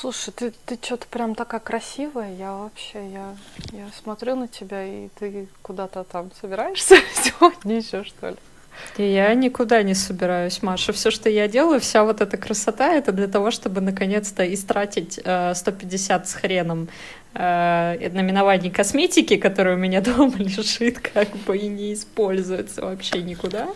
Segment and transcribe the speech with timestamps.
[0.00, 2.34] Слушай, ты, ты что-то прям такая красивая.
[2.34, 3.36] Я вообще, я,
[3.72, 8.36] я смотрю на тебя, и ты куда-то там собираешься сегодня еще, что ли?
[8.96, 10.94] И я никуда не собираюсь, Маша.
[10.94, 15.52] Все, что я делаю, вся вот эта красота, это для того, чтобы наконец-то истратить э,
[15.54, 16.88] 150 с хреном
[17.34, 23.68] э, наименований косметики, которая у меня дома лежит, как бы и не используется вообще никуда.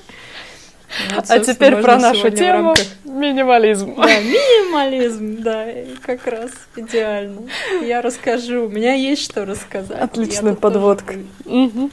[1.15, 2.75] Вот, а теперь про нашу тему
[3.05, 3.95] минимализм.
[3.97, 5.67] Да, минимализм, да,
[6.03, 7.49] как раз идеально.
[7.83, 10.01] Я расскажу, у меня есть что рассказать.
[10.01, 11.17] Отличная подводка.
[11.45, 11.91] Угу.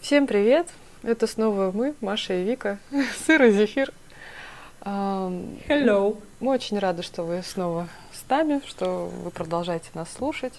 [0.00, 0.66] Всем привет,
[1.02, 2.78] это снова мы, Маша и Вика,
[3.26, 3.92] сыр и зефир.
[4.84, 6.18] Hello.
[6.40, 10.54] Мы очень рады, что вы снова с нами, что вы продолжаете нас слушать.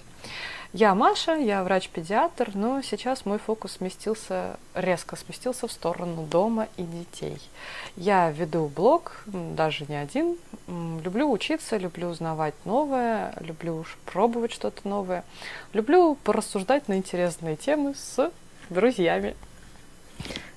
[0.76, 6.84] Я Маша, я врач-педиатр, но сейчас мой фокус сместился, резко сместился в сторону дома и
[6.84, 7.38] детей.
[7.96, 10.36] Я веду блог, даже не один.
[10.68, 15.24] Люблю учиться, люблю узнавать новое, люблю пробовать что-то новое.
[15.74, 18.32] Люблю порассуждать на интересные темы с
[18.72, 19.36] друзьями.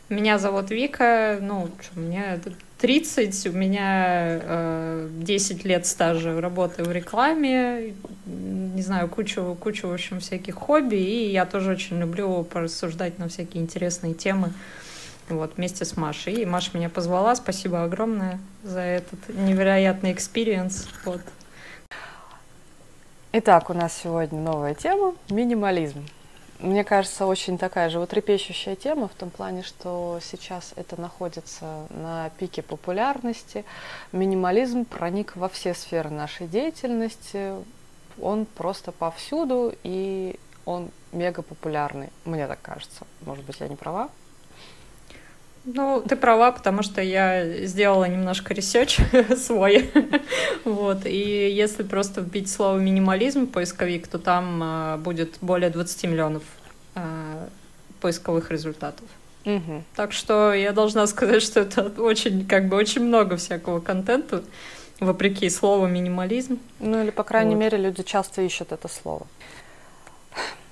[0.08, 2.40] Меня зовут Вика, ну, мне
[2.78, 7.94] 30, у меня э, 10 лет стажа работы в рекламе,
[8.26, 13.28] не знаю, кучу, кучу, в общем, всяких хобби, и я тоже очень люблю порассуждать на
[13.28, 14.52] всякие интересные темы,
[15.30, 16.34] вот, вместе с Машей.
[16.34, 21.22] И Маша меня позвала, спасибо огромное за этот невероятный experience, вот.
[23.32, 26.04] Итак, у нас сегодня новая тема– минимализм.
[26.58, 32.62] Мне кажется, очень такая животрепещущая тема в том плане, что сейчас это находится на пике
[32.62, 33.64] популярности.
[34.12, 37.52] Минимализм проник во все сферы нашей деятельности.
[38.20, 42.08] Он просто повсюду, и он мега популярный.
[42.24, 43.06] Мне так кажется.
[43.22, 44.08] Может быть, я не права?
[45.66, 48.98] Ну, ты права, потому что я сделала немножко research
[49.36, 49.90] свой.
[50.64, 51.06] вот.
[51.06, 56.44] И если просто вбить слово минимализм в поисковик, то там э, будет более 20 миллионов
[56.94, 57.02] э,
[58.00, 59.06] поисковых результатов.
[59.44, 59.82] Угу.
[59.96, 64.44] Так что я должна сказать, что это очень, как бы, очень много всякого контента,
[65.00, 66.58] вопреки слову минимализм.
[66.78, 67.60] Ну или, по крайней вот.
[67.60, 69.26] мере, люди часто ищут это слово.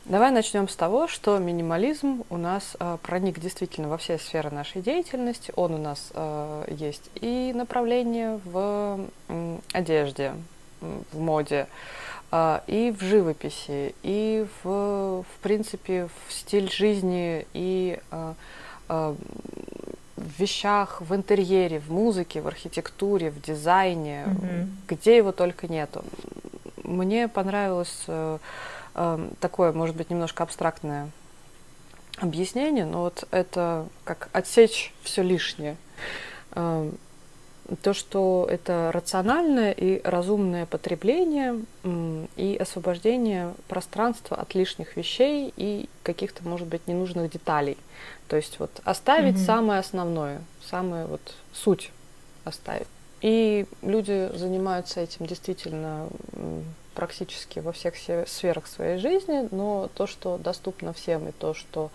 [0.06, 4.82] Давай начнем с того, что минимализм у нас э, проник действительно во все сферы нашей
[4.82, 5.50] деятельности.
[5.56, 10.34] Он у нас э, есть и направление в э, одежде,
[10.82, 11.68] в моде,
[12.30, 18.34] э, и в живописи, и в, в принципе в стиль жизни, и э,
[18.90, 19.14] э,
[20.16, 24.66] в вещах, в интерьере, в музыке, в архитектуре, в дизайне, mm-hmm.
[24.86, 26.04] где его только нету.
[26.82, 28.36] Мне понравилось э,
[29.40, 31.10] такое, может быть, немножко абстрактное
[32.18, 35.76] объяснение, но вот это как отсечь все лишнее.
[36.52, 36.96] Эм,
[37.82, 41.60] то, что это рациональное и разумное потребление
[42.36, 47.78] и освобождение пространства от лишних вещей и каких-то, может быть, ненужных деталей.
[48.28, 49.46] То есть вот оставить mm-hmm.
[49.46, 51.90] самое основное, самую вот суть
[52.44, 52.86] оставить.
[53.22, 56.08] И люди занимаются этим действительно
[56.94, 61.90] практически во всех сферах своей жизни, но то, что доступно всем, и то, что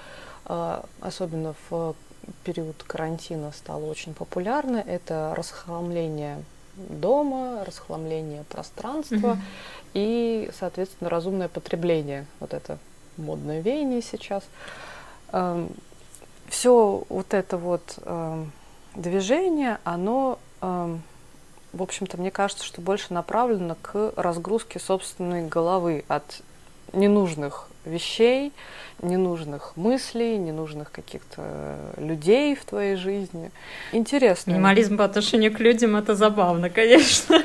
[0.46, 1.96] а, особенно в
[2.44, 6.44] период карантина стало очень популярно, это расхламление
[6.76, 9.92] дома, расхламление пространства mm-hmm.
[9.96, 12.26] и, соответственно, разумное потребление.
[12.40, 12.78] Вот это
[13.18, 14.44] модное веяние сейчас.
[16.48, 18.00] Все вот это вот
[18.96, 20.40] движение, оно
[21.74, 26.42] в общем-то, мне кажется, что больше направлено к разгрузке собственной головы от
[26.94, 28.52] ненужных вещей,
[29.02, 33.52] ненужных мыслей, ненужных каких-то людей в твоей жизни.
[33.92, 34.52] Интересно.
[34.52, 37.42] Минимализм по отношению к людям это забавно, конечно.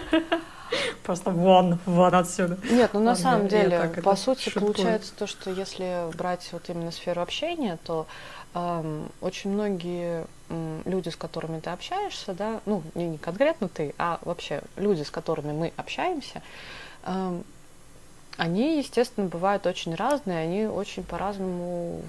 [1.05, 2.59] Просто вон, вон отсюда.
[2.71, 7.21] Нет, ну на самом деле, по сути, получается то, что если брать вот именно сферу
[7.23, 8.07] общения, то
[9.21, 10.25] очень многие
[10.85, 15.53] люди, с которыми ты общаешься, да, ну, не конкретно ты, а вообще люди, с которыми
[15.53, 16.41] мы общаемся,
[18.37, 22.03] они, естественно, бывают очень разные, они очень по-разному,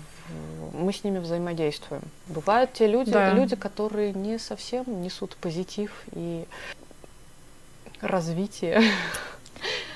[0.74, 2.02] мы с ними взаимодействуем.
[2.28, 3.34] Бывают те люди, да.
[3.34, 6.46] люди, которые не совсем несут позитив и
[8.02, 8.82] развитие.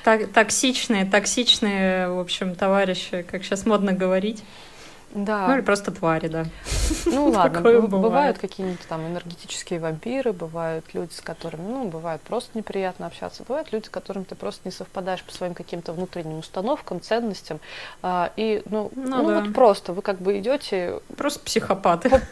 [0.04, 4.44] Так, токсичные, токсичные, в общем, товарищи, как сейчас модно говорить.
[5.14, 5.48] Да.
[5.48, 6.46] Ну или просто твари, да.
[7.06, 7.90] Ну ладно, бывает.
[7.90, 13.72] бывают какие-нибудь там энергетические вампиры, бывают люди, с которыми, ну, бывает просто неприятно общаться, бывают
[13.72, 17.60] люди, с которыми ты просто не совпадаешь по своим каким-то внутренним установкам, ценностям.
[18.02, 19.42] А, и, ну, ну, ну да.
[19.42, 21.00] вот просто вы как бы идете...
[21.18, 22.10] Просто психопаты.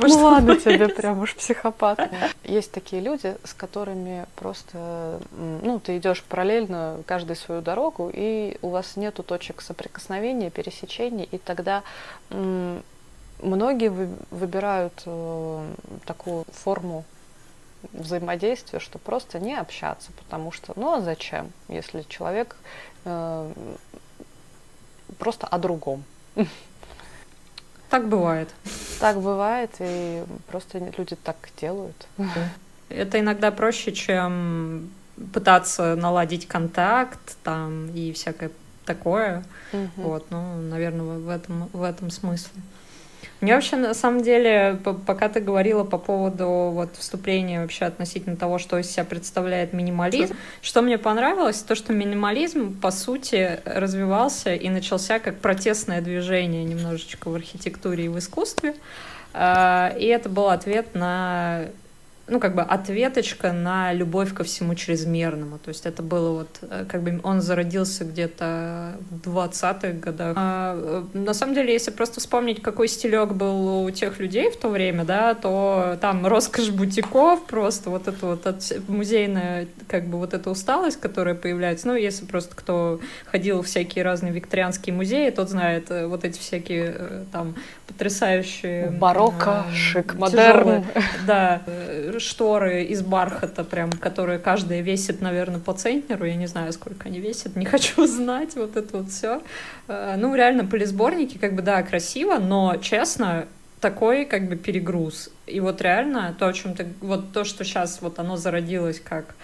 [0.00, 2.10] Ну ладно тебе прям уж психопат.
[2.44, 8.68] Есть такие люди, с которыми просто, ну, ты идешь параллельно каждый свою дорогу, и у
[8.68, 11.82] вас нету точек соприкосновения, пересечения, и тогда
[12.30, 13.90] многие
[14.30, 15.74] выбирают э,
[16.06, 17.04] такую форму
[17.92, 22.56] взаимодействия, что просто не общаться, потому что, ну а зачем, если человек
[23.04, 23.52] э,
[25.18, 26.04] просто о другом.
[27.90, 28.48] Так бывает.
[29.00, 32.06] Так бывает, и просто люди так делают.
[32.88, 34.90] Это иногда проще, чем
[35.34, 38.50] пытаться наладить контакт там и всякое
[38.84, 39.44] такое.
[39.72, 39.88] Угу.
[39.96, 42.60] Вот, ну, наверное, в этом, в этом смысле.
[43.40, 48.58] Мне вообще, на самом деле, пока ты говорила по поводу вот вступления вообще относительно того,
[48.58, 54.68] что из себя представляет минимализм, что мне понравилось, то, что минимализм, по сути, развивался и
[54.68, 58.76] начался как протестное движение немножечко в архитектуре и в искусстве.
[59.34, 61.64] А, и это был ответ на
[62.32, 65.58] ну, как бы ответочка на любовь ко всему чрезмерному.
[65.58, 70.34] То есть это было вот, э, как бы он зародился где-то в 20-х годах.
[70.38, 74.56] А, э, на самом деле, если просто вспомнить, какой стилек был у тех людей в
[74.56, 80.18] то время, да, то там роскошь бутиков, просто вот это вот от, музейная, как бы
[80.18, 81.86] вот эта усталость, которая появляется.
[81.88, 86.38] Ну, если просто кто ходил в всякие разные викторианские музеи, тот знает э, вот эти
[86.38, 87.54] всякие там
[87.86, 88.90] потрясающие...
[88.90, 90.84] Барокко, э, шик, модерн.
[91.26, 91.62] Да,
[92.22, 96.24] шторы из бархата, прям, которые каждая весит, наверное, по центнеру.
[96.24, 99.42] Я не знаю, сколько они весят, не хочу знать вот это вот все.
[99.88, 103.46] Э, ну, реально, полисборники, как бы, да, красиво, но, честно,
[103.80, 105.28] такой как бы перегруз.
[105.46, 106.86] И вот реально то, о чем ты...
[107.00, 109.34] Вот то, что сейчас вот оно зародилось как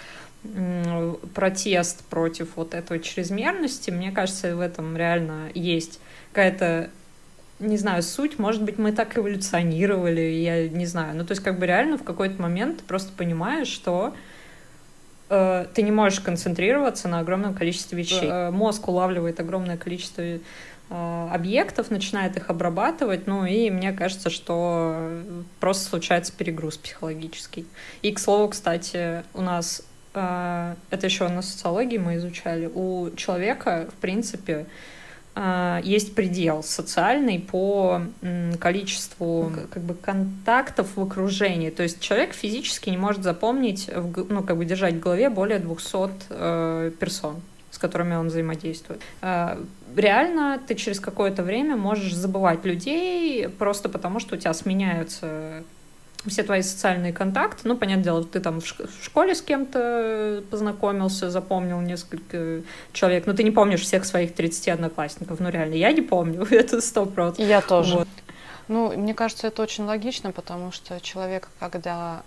[1.34, 6.00] протест против вот этой чрезмерности, мне кажется, в этом реально есть
[6.32, 6.90] какая-то
[7.60, 11.16] не знаю, суть, может быть, мы так эволюционировали, я не знаю.
[11.16, 14.14] Ну, то есть, как бы реально в какой-то момент ты просто понимаешь, что
[15.28, 18.28] э, ты не можешь концентрироваться на огромном количестве вещей.
[18.30, 20.38] Э, мозг улавливает огромное количество э,
[20.88, 25.20] объектов, начинает их обрабатывать, ну и мне кажется, что
[25.58, 27.66] просто случается перегруз психологический.
[28.02, 29.82] И, к слову, кстати, у нас
[30.14, 34.66] э, это еще на социологии мы изучали, у человека, в принципе,
[35.84, 38.02] есть предел социальный по
[38.58, 41.70] количеству как бы контактов в окружении.
[41.70, 46.10] То есть человек физически не может запомнить, ну, как бы держать в голове более 200
[46.30, 47.40] э, персон
[47.70, 49.02] с которыми он взаимодействует.
[49.20, 49.60] А,
[49.94, 55.62] реально ты через какое-то время можешь забывать людей просто потому, что у тебя сменяются
[56.26, 57.66] все твои социальные контакты.
[57.68, 58.66] Ну, понятное дело, ты там в
[59.04, 62.62] школе с кем-то познакомился, запомнил несколько
[62.92, 65.40] человек, но ты не помнишь всех своих 30 одноклассников.
[65.40, 67.46] Ну, реально, я не помню, это сто процентов.
[67.46, 67.98] Я тоже.
[67.98, 68.08] Вот.
[68.68, 72.22] Ну, мне кажется, это очень логично, потому что человек, когда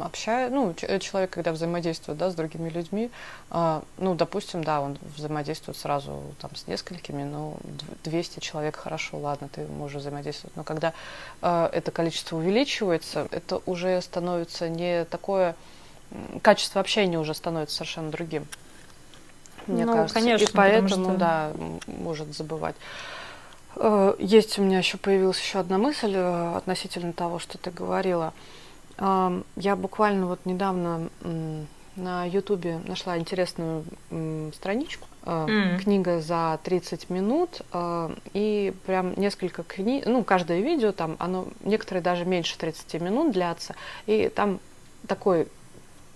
[0.00, 3.10] общается, ну, человек, когда взаимодействует, да, с другими людьми,
[3.50, 7.56] э, ну, допустим, да, он взаимодействует сразу там с несколькими, ну,
[8.04, 10.94] 200 человек, хорошо, ладно, ты можешь взаимодействовать, но когда
[11.42, 15.54] э, это количество увеличивается, это уже становится не такое,
[16.40, 18.46] качество общения уже становится совершенно другим.
[19.66, 20.14] Мне ну, кажется.
[20.14, 21.16] Конечно, И поэтому, что...
[21.16, 21.52] да,
[21.86, 22.74] может забывать.
[23.76, 28.32] Э, есть у меня еще появилась еще одна мысль э, относительно того, что ты говорила.
[28.98, 31.08] Я буквально вот недавно
[31.96, 33.84] на Ютубе нашла интересную
[34.54, 35.08] страничку.
[35.22, 35.78] Mm.
[35.78, 37.62] Книга за 30 минут.
[38.32, 43.74] И прям несколько книг, ну, каждое видео там, оно, некоторые даже меньше 30 минут длятся.
[44.06, 44.60] И там
[45.08, 45.48] такой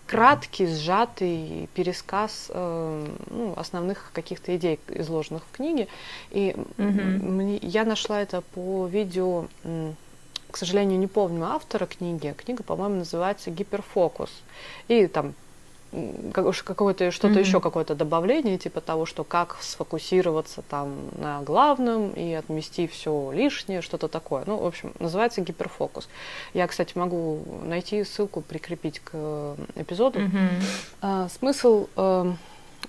[0.06, 5.88] краткий, сжатый пересказ э, ну, основных каких-то идей, изложенных в книге.
[6.30, 7.24] И mm-hmm.
[7.24, 9.46] мне, я нашла это по видео,
[10.50, 12.34] к сожалению, не помню автора книги.
[12.36, 14.30] Книга, по-моему, называется «Гиперфокус».
[14.88, 15.34] И там
[16.32, 17.40] какое-то что-то mm-hmm.
[17.40, 23.80] еще какое-то добавление типа того, что как сфокусироваться там на главном и отмести все лишнее,
[23.80, 24.44] что-то такое.
[24.46, 26.08] Ну, в общем, называется гиперфокус.
[26.54, 30.20] Я, кстати, могу найти ссылку, прикрепить к эпизоду.
[30.20, 30.48] Mm-hmm.
[31.02, 32.32] А, смысл э,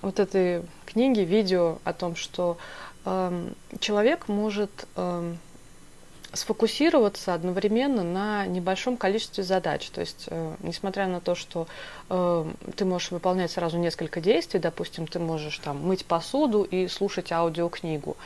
[0.02, 2.58] вот этой книги, видео о том, что
[3.04, 3.48] э,
[3.80, 5.34] человек может э,
[6.32, 9.88] сфокусироваться одновременно на небольшом количестве задач.
[9.90, 11.66] То есть, э, несмотря на то, что
[12.10, 12.44] э,
[12.76, 18.16] ты можешь выполнять сразу несколько действий, допустим, ты можешь там мыть посуду и слушать аудиокнигу.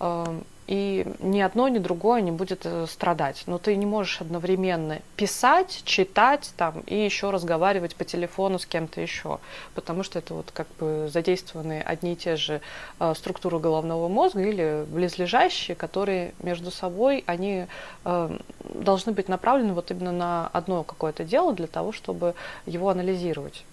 [0.00, 0.40] Э,
[0.70, 3.42] и ни одно, ни другое не будет э, страдать.
[3.46, 9.00] Но ты не можешь одновременно писать, читать там, и еще разговаривать по телефону с кем-то
[9.00, 9.40] еще,
[9.74, 12.60] потому что это вот как бы задействованы одни и те же
[13.00, 17.66] э, структуры головного мозга или близлежащие, которые между собой, они
[18.04, 22.34] э, должны быть направлены вот именно на одно какое-то дело для того, чтобы
[22.64, 23.64] его анализировать.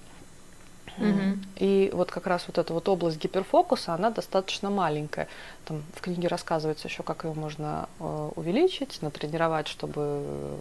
[1.55, 5.27] И вот как раз вот эта вот область гиперфокуса, она достаточно маленькая.
[5.65, 10.57] Там в книге рассказывается еще, как ее можно э, увеличить, натренировать, чтобы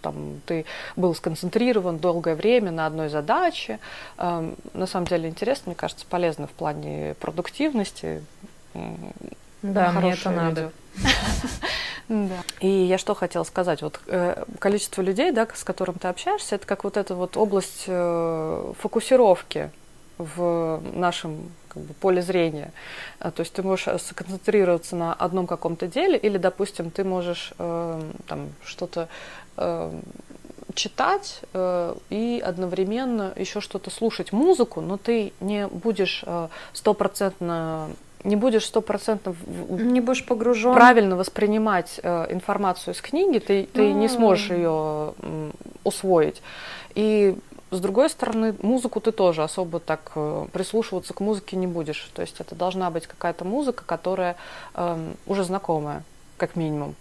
[0.00, 0.64] там, ты
[0.96, 3.78] был сконцентрирован долгое время на одной задаче.
[4.16, 8.22] Э, на самом деле интересно, мне кажется, полезно в плане продуктивности.
[9.62, 10.72] Да, мне это надо.
[12.08, 12.42] Да.
[12.60, 16.66] И я что хотела сказать, вот э, количество людей, да, с которым ты общаешься, это
[16.66, 19.70] как вот эта вот область э, фокусировки
[20.16, 22.72] в нашем как бы, поле зрения.
[23.20, 28.02] А, то есть ты можешь сконцентрироваться на одном каком-то деле, или, допустим, ты можешь э,
[28.26, 29.08] там что-то
[29.58, 30.00] э,
[30.74, 37.90] читать э, и одновременно еще что-то слушать музыку, но ты не будешь э, стопроцентно
[38.24, 39.34] не будешь стопроцентно
[39.68, 45.50] не будешь погружен правильно воспринимать э, информацию из книги, ты, ты не сможешь ее э,
[45.84, 46.42] усвоить.
[46.94, 47.36] И
[47.70, 52.10] с другой стороны, музыку ты тоже особо так э, прислушиваться к музыке не будешь.
[52.14, 54.36] То есть это должна быть какая-то музыка, которая
[54.74, 56.02] э, уже знакомая,
[56.38, 56.94] как минимум.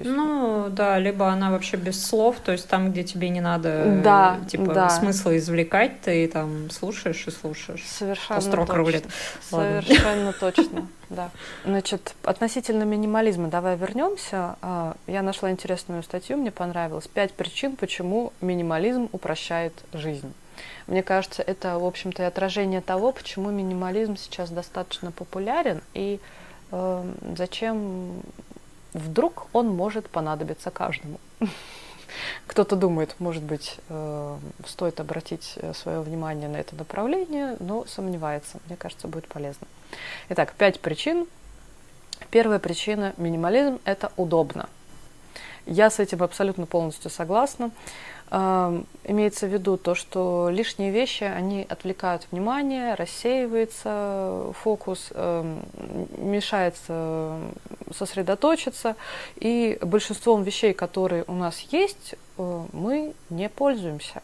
[0.00, 0.10] Есть...
[0.10, 4.40] Ну, да, либо она вообще без слов, то есть там, где тебе не надо да,
[4.48, 4.88] типа да.
[4.88, 7.84] смысла извлекать, ты там слушаешь и слушаешь.
[7.86, 8.82] Совершенно Острог точно.
[8.82, 9.04] Рулит.
[9.48, 11.30] Совершенно точно, да.
[11.64, 14.56] Значит, относительно минимализма давай вернемся.
[14.62, 17.06] А, я нашла интересную статью, мне понравилось.
[17.08, 20.32] Пять причин, почему минимализм упрощает жизнь.
[20.86, 26.20] Мне кажется, это, в общем-то, и отражение того, почему минимализм сейчас достаточно популярен и
[26.70, 27.04] э,
[27.36, 28.22] зачем
[28.92, 31.18] вдруг он может понадобиться каждому.
[32.46, 38.58] Кто-то думает, может быть, э, стоит обратить э, свое внимание на это направление, но сомневается.
[38.66, 39.66] Мне кажется, будет полезно.
[40.28, 41.26] Итак, пять причин.
[42.30, 44.68] Первая причина– минимализм– это удобно.
[45.66, 47.70] Я с этим абсолютно полностью согласна.
[48.32, 55.10] Имеется в виду то, что лишние вещи, они отвлекают внимание, рассеивается фокус,
[56.16, 57.38] мешается
[57.92, 58.96] сосредоточиться,
[59.36, 64.22] и большинством вещей, которые у нас есть, э, мы не пользуемся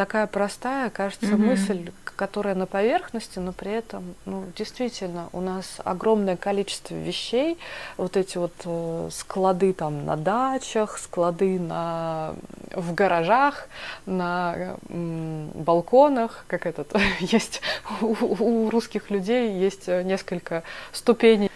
[0.00, 1.36] такая простая, кажется, mm-hmm.
[1.36, 7.58] мысль, которая на поверхности, но при этом, ну, действительно, у нас огромное количество вещей,
[7.98, 12.34] вот эти вот э, склады там на дачах, склады на
[12.74, 13.68] в гаражах,
[14.06, 14.54] на
[14.88, 16.90] э, балконах, как этот
[17.20, 17.60] есть
[18.00, 21.50] у, у русских людей есть несколько ступеней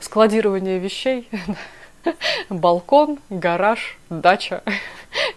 [0.00, 1.30] складирования вещей.
[2.50, 4.62] Балкон, гараж, дача,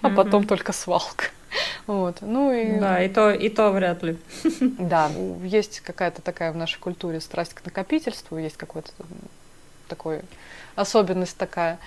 [0.01, 1.27] а потом только свалка.
[1.87, 2.17] Вот.
[2.21, 2.79] Ну и...
[2.79, 4.17] Да, и то, и то вряд ли.
[4.61, 5.11] Да,
[5.43, 8.91] есть какая-то такая в нашей культуре страсть к накопительству, есть какой-то
[9.87, 10.21] такой
[10.75, 11.79] особенность такая.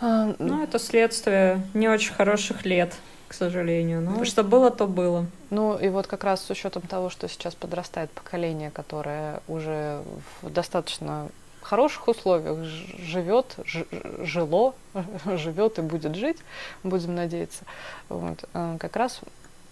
[0.00, 2.94] А, ну, это следствие не очень хороших лет,
[3.28, 4.00] к сожалению.
[4.00, 5.26] Ну, что было, то было.
[5.50, 10.02] Ну, и вот как раз с учетом того, что сейчас подрастает поколение, которое уже
[10.40, 11.28] в достаточно
[11.62, 14.74] хороших условиях живет, жило,
[15.26, 16.38] живет и будет жить,
[16.82, 17.64] будем надеяться.
[18.08, 18.44] Вот.
[18.54, 19.20] Э, как раз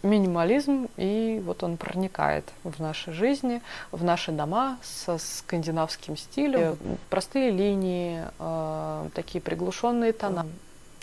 [0.02, 6.76] минимализм, и вот он проникает в наши жизни, в наши дома со скандинавским стилем.
[7.10, 10.46] Простые линии, э, такие приглушенные тона.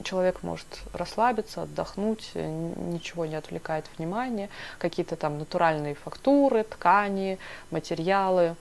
[0.03, 7.39] Человек может расслабиться, отдохнуть, ничего не отвлекает внимание, какие-то там натуральные фактуры, ткани,
[7.71, 8.55] материалы.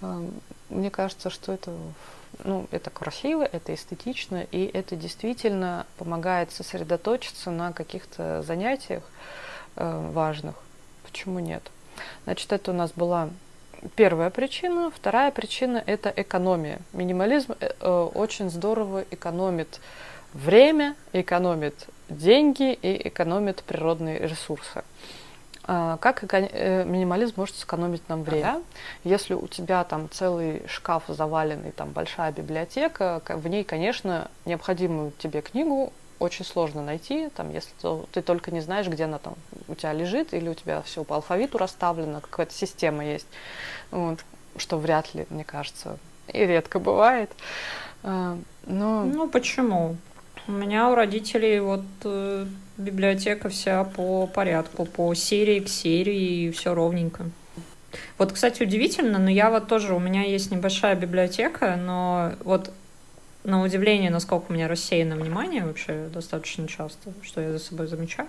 [0.00, 1.72] Эм, мне кажется, что это,
[2.44, 9.02] ну, это красиво, это эстетично, и это действительно помогает сосредоточиться на каких-то занятиях
[9.76, 10.54] э, важных.
[11.02, 11.62] Почему нет?
[12.24, 13.30] Значит, это у нас была
[13.96, 14.90] первая причина.
[14.90, 16.80] Вторая причина– это экономия.
[16.92, 19.80] Минимализм э, э очень здорово экономит
[20.34, 24.82] время, экономит деньги и экономит природные ресурсы.
[25.70, 28.62] А, как э, минимализм может сэкономить нам время?
[29.04, 35.42] Если у тебя там целый шкаф заваленный, там большая библиотека, в ней, конечно, необходимую тебе
[35.42, 37.70] книгу очень сложно найти, там, если
[38.12, 39.34] ты только не знаешь, где она там
[39.68, 43.28] у тебя лежит, или у тебя все по алфавиту расставлено, какая-то система есть,
[43.90, 44.20] вот,
[44.56, 45.98] что вряд ли, мне кажется,
[46.28, 47.30] и редко бывает.
[48.02, 49.04] А, но...
[49.04, 49.96] Ну почему?
[50.46, 52.46] У меня у родителей вот э,
[52.78, 57.26] библиотека вся по порядку, по серии к серии, и все ровненько.
[58.18, 62.70] Вот, кстати, удивительно, но я вот тоже, у меня есть небольшая библиотека, но вот
[63.44, 68.28] на удивление, насколько у меня рассеяно внимание вообще достаточно часто, что я за собой замечаю,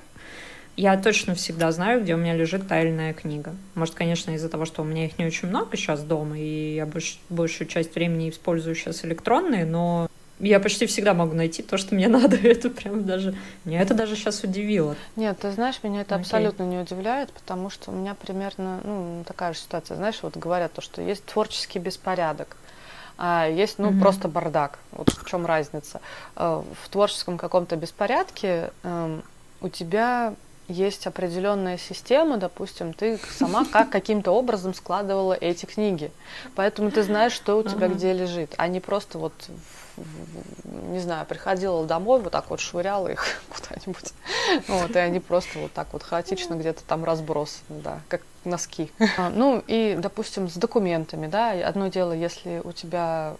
[0.77, 3.53] я точно всегда знаю, где у меня лежит та или иная книга.
[3.75, 6.85] Может, конечно, из-за того, что у меня их не очень много сейчас дома, и я
[6.85, 11.95] больш, большую часть времени использую сейчас электронные, но я почти всегда могу найти то, что
[11.95, 12.35] мне надо.
[12.37, 13.35] Это прям даже...
[13.65, 14.95] Меня это даже сейчас удивило.
[15.15, 16.23] Нет, ты знаешь, меня это Окей.
[16.23, 19.97] абсолютно не удивляет, потому что у меня примерно ну, такая же ситуация.
[19.97, 22.55] Знаешь, вот говорят то, что есть творческий беспорядок
[23.21, 23.99] а есть, ну, mm-hmm.
[23.99, 24.79] просто бардак.
[24.93, 25.99] Вот в чем разница.
[26.37, 29.23] Э, в творческом каком-то беспорядке эм,
[29.59, 30.35] у тебя
[30.69, 36.11] есть определенная система, допустим, ты сама как каким-то образом складывала эти книги.
[36.55, 39.33] Поэтому ты знаешь, что у тебя где лежит, а не просто вот,
[40.89, 44.13] не знаю, приходила домой, вот так вот швыряла их куда-нибудь.
[44.67, 48.91] Вот, и они просто вот так вот хаотично где-то там разбросаны, да, как носки.
[49.17, 53.35] А, ну и, допустим, с документами, да, одно дело, если у тебя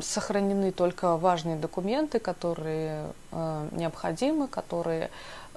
[0.00, 5.10] сохранены только важные документы, которые э, необходимы, которые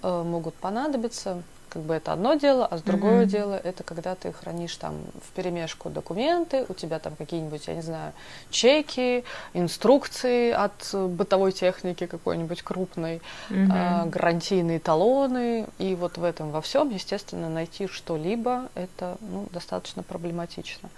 [0.03, 1.43] Э, могут понадобиться.
[1.71, 3.27] Как бы это одно дело, а с другое mm-hmm.
[3.27, 7.81] дело это когда ты хранишь там в перемешку документы, у тебя там какие-нибудь, я не
[7.81, 8.11] знаю,
[8.49, 9.23] чеки,
[9.53, 14.03] инструкции от бытовой техники какой-нибудь крупной, mm-hmm.
[14.03, 20.03] э, гарантийные талоны, и вот в этом во всем, естественно, найти что-либо это ну, достаточно
[20.03, 20.89] проблематично.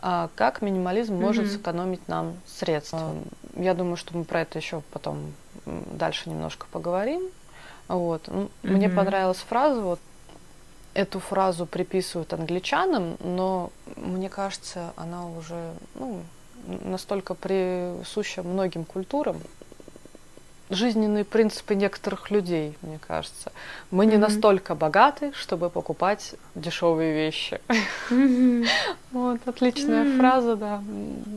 [0.00, 1.20] А как минимализм mm-hmm.
[1.20, 3.14] может сэкономить нам средства?
[3.56, 5.32] Я думаю, что мы про это еще потом
[5.64, 7.22] дальше немножко поговорим.
[7.88, 8.28] Вот.
[8.28, 8.50] Mm-hmm.
[8.64, 10.00] Мне понравилась фраза, вот
[10.94, 16.22] эту фразу приписывают англичанам, но мне кажется, она уже ну,
[16.66, 19.38] настолько присуща многим культурам,
[20.70, 23.52] жизненные принципы некоторых людей, мне кажется.
[23.90, 24.10] Мы mm-hmm.
[24.10, 27.60] не настолько богаты, чтобы покупать дешевые вещи.
[28.10, 28.66] Mm-hmm.
[29.12, 30.18] вот, отличная mm-hmm.
[30.18, 30.82] фраза, да.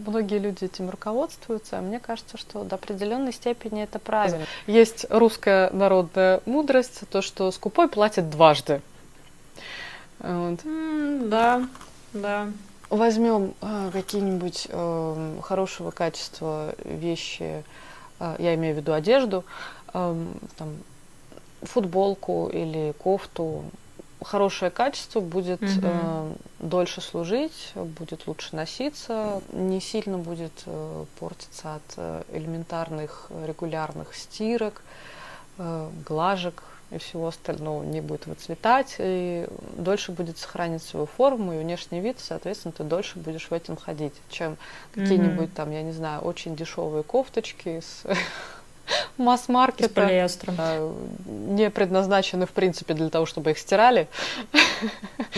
[0.05, 4.45] Многие люди этим руководствуются, а мне кажется, что до определенной степени это правильно.
[4.67, 8.81] Есть русская народная мудрость, то, что скупой платит дважды.
[10.21, 10.59] Вот.
[10.63, 11.67] Mm, да,
[12.13, 12.47] да.
[12.89, 17.63] Возьмем э, какие-нибудь э, хорошего качества вещи,
[18.19, 19.45] а, я имею в виду одежду,
[19.93, 20.37] там,
[21.63, 23.63] футболку или кофту,
[24.23, 25.71] хорошее качество будет угу.
[25.81, 34.15] э, дольше служить, будет лучше носиться, не сильно будет э, портиться от э, элементарных регулярных
[34.15, 34.83] стирок,
[35.57, 41.59] э, глажек и всего остального, не будет выцветать, и дольше будет сохранить свою форму и
[41.59, 44.57] внешний вид, соответственно, ты дольше будешь в этом ходить, чем
[44.93, 48.03] какие-нибудь там, я не знаю, очень дешевые кофточки с
[49.17, 49.89] масс-маркета.
[49.89, 50.53] Полиэстера.
[51.25, 54.07] Не предназначены, в принципе, для того, чтобы их стирали.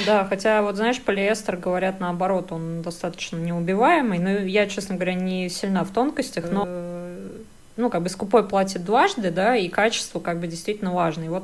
[0.06, 4.18] Да, хотя, вот знаешь, полиэстер, говорят, наоборот, он достаточно неубиваемый.
[4.18, 6.66] Но я, честно говоря, не сильна в тонкостях, но
[7.78, 11.24] ну, как бы скупой платит дважды, да, и качество как бы действительно важно.
[11.24, 11.44] И вот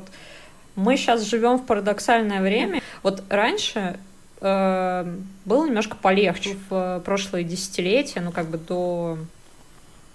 [0.76, 2.80] мы сейчас живем в парадоксальное время.
[3.02, 3.98] Вот раньше
[4.40, 5.14] э,
[5.44, 9.18] было немножко полегче в прошлые десятилетия, ну, как бы до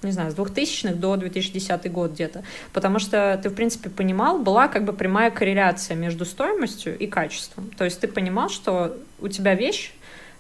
[0.02, 2.44] не знаю, с 2000-х до 2010 год где-то.
[2.74, 7.72] Потому что ты, в принципе, понимал, была как бы прямая корреляция между стоимостью и качеством.
[7.76, 9.94] То есть ты понимал, что у тебя вещь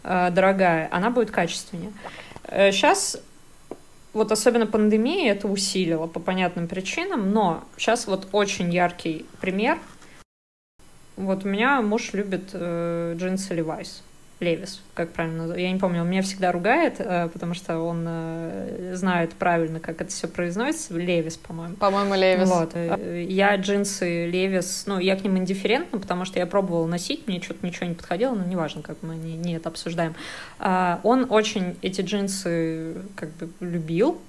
[0.03, 1.91] э, дорогая, она будет качественнее.
[2.47, 3.19] Сейчас э,
[4.15, 9.77] вот особенно пандемия это усилила по понятным причинам, но сейчас вот очень яркий пример.
[11.17, 14.01] Вот у меня муж любит э, джинсы Levi's.
[14.41, 15.65] Левис, как правильно называется.
[15.65, 20.01] Я не помню, он меня всегда ругает, э, потому что он э, знает правильно, как
[20.01, 20.93] это все произносится.
[20.93, 21.75] Левис, по-моему.
[21.75, 22.49] По-моему, Левис.
[22.49, 22.71] Вот.
[22.73, 27.41] Э, я джинсы Левис, ну, я к ним индифферентна, потому что я пробовала носить, мне
[27.41, 30.15] что-то ничего не подходило, но неважно, как мы не, не это обсуждаем.
[30.59, 34.19] А, он очень эти джинсы как бы любил,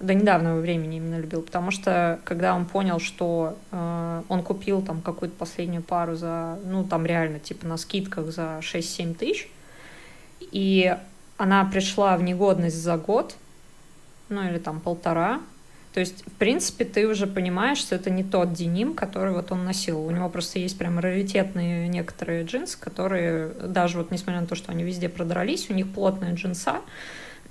[0.00, 5.00] до недавнего времени именно любил, потому что когда он понял, что э, он купил там
[5.00, 9.50] какую-то последнюю пару за, ну там реально типа на скидках за 6-7 тысяч,
[10.40, 10.96] и
[11.36, 13.34] она пришла в негодность за год,
[14.28, 15.40] ну или там полтора,
[15.98, 19.64] то есть, в принципе, ты уже понимаешь, что это не тот деним, который вот он
[19.64, 20.00] носил.
[20.00, 24.70] У него просто есть прям раритетные некоторые джинсы, которые даже вот несмотря на то, что
[24.70, 26.82] они везде продрались, у них плотная джинса,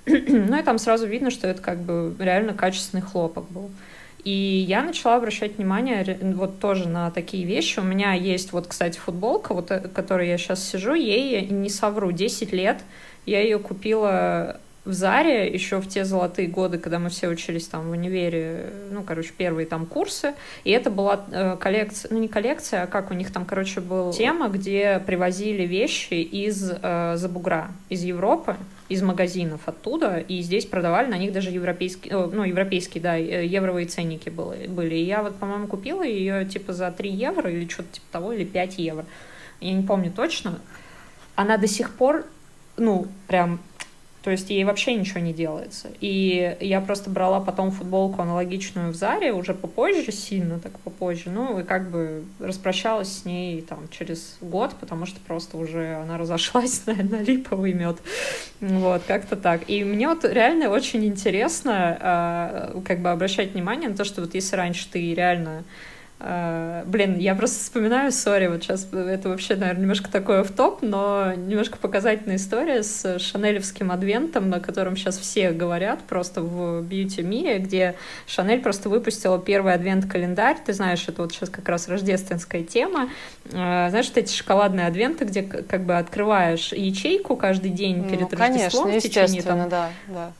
[0.08, 3.70] ну и там сразу видно, что это как бы реально качественный хлопок был.
[4.24, 7.78] И я начала обращать внимание вот тоже на такие вещи.
[7.78, 12.12] У меня есть вот, кстати, футболка, вот, э, которой я сейчас сижу, ей, не совру,
[12.12, 12.78] 10 лет.
[13.26, 17.88] Я ее купила в Заре еще в те золотые годы, когда мы все учились там
[17.88, 20.32] в универе, ну, короче, первые там курсы,
[20.64, 24.12] и это была э, коллекция, ну, не коллекция, а как у них там, короче, была
[24.12, 28.56] тема, где привозили вещи из э, Забугра, из Европы,
[28.88, 33.86] из магазинов оттуда, и здесь продавали, на них даже европейские, ну, европейские, да, э, евровые
[33.86, 34.66] ценники были.
[34.66, 34.94] были.
[34.94, 38.44] И я вот, по-моему, купила ее, типа, за 3 евро или что-то типа того, или
[38.44, 39.04] 5 евро.
[39.60, 40.58] Я не помню точно.
[41.34, 42.26] Она до сих пор,
[42.76, 43.60] ну, прям
[44.28, 45.88] то есть ей вообще ничего не делается.
[46.02, 51.58] И я просто брала потом футболку аналогичную в Заре, уже попозже, сильно так попозже, ну
[51.58, 56.82] и как бы распрощалась с ней там через год, потому что просто уже она разошлась
[56.86, 57.96] на, на липовый мед.
[58.60, 59.62] Вот, как-то так.
[59.70, 64.34] И мне вот реально очень интересно э, как бы обращать внимание на то, что вот
[64.34, 65.64] если раньше ты реально
[66.20, 71.32] блин, я просто вспоминаю, сори, вот сейчас это вообще, наверное, немножко такое в топ, но
[71.34, 77.94] немножко показательная история с шанелевским адвентом, на котором сейчас все говорят просто в бьюти-мире, где
[78.26, 83.10] Шанель просто выпустила первый адвент-календарь, ты знаешь, это вот сейчас как раз рождественская тема,
[83.46, 88.38] uh, знаешь, вот эти шоколадные адвенты, где как бы открываешь ячейку каждый день перед ну,
[88.38, 89.68] Рождеством конечно, в течение там...
[89.68, 90.32] да, да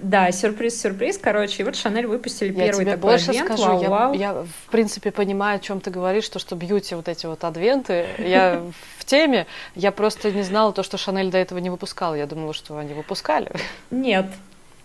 [0.00, 1.18] да, сюрприз-сюрприз.
[1.18, 3.46] Короче, и вот Шанель выпустили я первый тебе такой больше адвент.
[3.46, 4.12] Скажу, вау, я, вау.
[4.14, 8.06] я, в принципе, понимаю, о чем ты говоришь, то, что бьюти вот эти вот адвенты.
[8.18, 8.62] Я
[8.98, 9.46] в теме.
[9.74, 12.14] Я просто не знала то, что Шанель до этого не выпускала.
[12.14, 13.50] Я думала, что они выпускали.
[13.90, 14.26] Нет,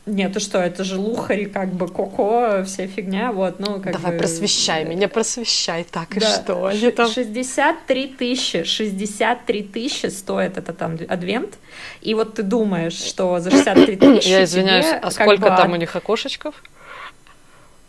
[0.08, 4.13] нет, ты что, это же лухари, как бы, коко, вся фигня, вот, ну, как Давай,
[4.13, 4.20] бы...
[4.20, 6.34] просвещай меня, просвещай, так и да.
[6.34, 7.10] что они там...
[7.10, 11.58] 63 тысячи, 63 тысячи стоит этот там адвент,
[12.02, 15.74] и вот ты думаешь, что за 63 тысячи Я извиняюсь, тебе, а сколько бы, там
[15.74, 16.63] у них окошечков?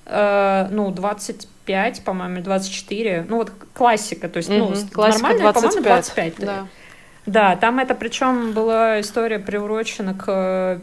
[0.07, 6.35] Э, ну, 25, по-моему, 24, ну, вот классика, то есть, ну, классика нормальная, по-моему, 25.
[6.39, 6.67] Да.
[7.27, 10.81] Да, там это причем была история приурочена к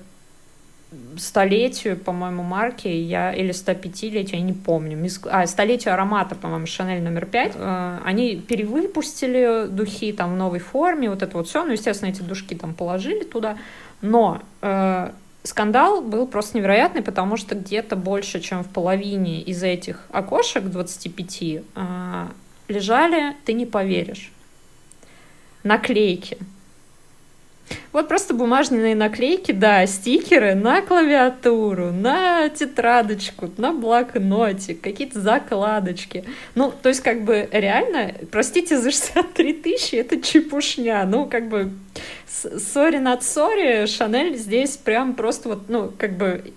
[1.18, 7.26] столетию, по-моему, марки, я, или 105-летию, я не помню, а, столетию аромата, по-моему, Шанель номер
[7.26, 12.10] 5, э, они перевыпустили духи там в новой форме, вот это вот все, ну, естественно,
[12.10, 13.58] эти душки там положили туда,
[14.02, 15.12] но э,
[15.44, 21.42] скандал был просто невероятный, потому что где-то больше, чем в половине из этих окошек 25
[21.42, 22.28] э,
[22.68, 24.32] лежали, ты не поверишь,
[25.64, 26.38] наклейки,
[27.92, 36.26] вот просто бумажные наклейки, да, стикеры на клавиатуру, на тетрадочку, на блокнотик, какие-то закладочки.
[36.56, 41.06] Ну, то есть, как бы, реально, простите за 63 тысячи, это чепушня.
[41.06, 41.72] Ну, как бы,
[42.28, 46.54] сори над сори, Шанель здесь прям просто вот, ну, как бы,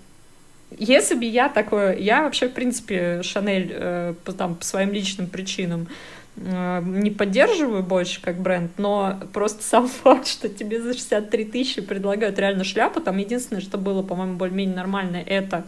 [0.77, 1.95] если бы я такое...
[1.97, 5.87] Я вообще, в принципе, Шанель э, по, там, по своим личным причинам
[6.35, 12.39] не поддерживаю больше как бренд, но просто сам факт, что тебе за 63 тысячи предлагают
[12.39, 15.65] реально шляпу, там единственное, что было, по-моему, более-менее нормально, это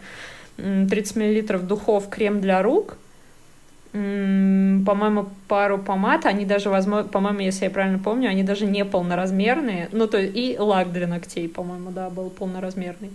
[0.56, 2.96] 30 миллилитров духов, крем для рук,
[3.92, 9.90] по-моему, пару помад, они даже, возможно, по-моему, если я правильно помню, они даже не полноразмерные,
[9.92, 13.10] ну, то есть и лак для ногтей, по-моему, да, был полноразмерный.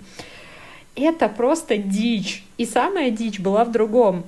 [0.95, 2.43] Это просто дичь.
[2.57, 4.23] И самая дичь была в другом.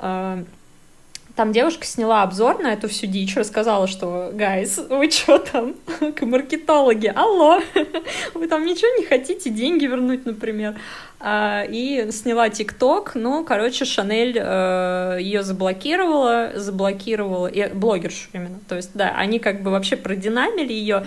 [1.39, 5.73] Там девушка сняла обзор на эту всю дичь, рассказала, что, гайс, вы что там,
[6.13, 7.61] к маркетологи, алло,
[8.33, 10.75] вы там ничего не хотите, деньги вернуть, например.
[11.21, 18.75] А, и сняла ТикТок, ну, короче, Шанель э, ее заблокировала, заблокировала, и, блогершу именно, то
[18.75, 21.05] есть, да, они как бы вообще продинамили ее.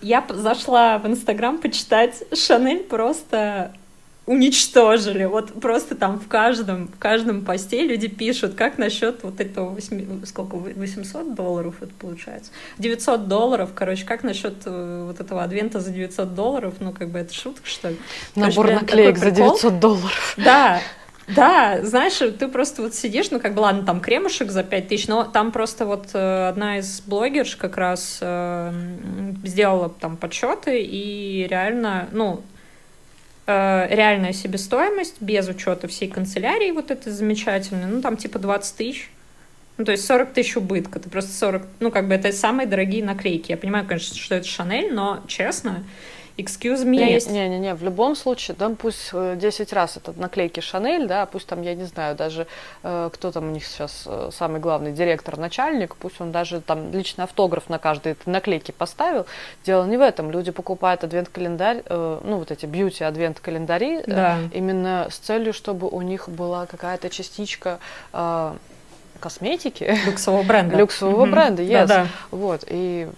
[0.00, 3.74] Я зашла в Инстаграм почитать, Шанель просто
[4.26, 5.24] уничтожили.
[5.24, 10.24] Вот просто там в каждом, в каждом посте люди пишут, как насчет вот этого 8,
[10.26, 12.52] сколько, 800 долларов это получается?
[12.78, 16.74] 900 долларов, короче, как насчет э, вот этого адвента за 900 долларов?
[16.78, 17.96] Ну, как бы это шутка, что ли?
[18.36, 20.34] Набор короче, наклеек за 900 долларов.
[20.36, 20.80] Да,
[21.28, 25.08] да, знаешь, ты просто вот сидишь, ну, как бы, ладно, там кремушек за 5 тысяч,
[25.08, 28.72] но там просто вот э, одна из блогерш как раз э,
[29.44, 32.42] сделала там подсчеты, и реально, ну,
[33.44, 39.10] Э, реальная себестоимость без учета всей канцелярии вот этой замечательной, ну там типа 20 тысяч.
[39.78, 41.00] Ну, то есть 40 тысяч убытка.
[41.00, 41.66] Ты просто 40...
[41.80, 43.50] Ну, как бы это самые дорогие наклейки.
[43.50, 45.82] Я понимаю, конечно, что это Шанель, но, честно,
[46.36, 46.96] excuse me.
[46.96, 47.30] Есть.
[47.30, 51.62] Не-не-не, в любом случае, да, пусть 10 э, раз это наклейки Шанель, да, пусть там,
[51.62, 52.46] я не знаю, даже
[52.82, 56.92] э, кто там у них сейчас э, самый главный директор, начальник, пусть он даже там
[56.92, 59.26] личный автограф на каждой этой наклейке поставил.
[59.64, 60.30] Дело не в этом.
[60.30, 64.38] Люди покупают адвент-календарь, э, ну, вот эти бьюти-адвент-календари, да.
[64.52, 67.78] именно с целью, чтобы у них была какая-то частичка
[69.22, 69.96] косметики.
[70.06, 70.76] Люксового бренда.
[70.76, 71.86] Люксового бренда, yes.
[71.86, 72.06] Да-да.
[72.30, 73.08] Вот, и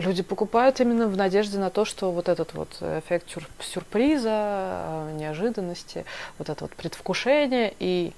[0.00, 3.26] люди покупают именно в надежде на то, что вот этот вот эффект
[3.60, 6.04] сюрприза, а, неожиданности,
[6.38, 8.12] вот это вот предвкушение и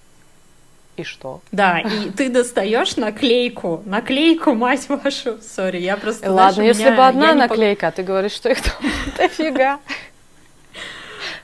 [0.97, 1.41] и что?
[1.53, 6.29] Да, и ты достаешь наклейку, наклейку, мать вашу, сори, я просто...
[6.33, 8.75] Ладно, знаешь, если меня, бы одна наклейка, а ты говоришь, что их там
[9.17, 9.79] дофига.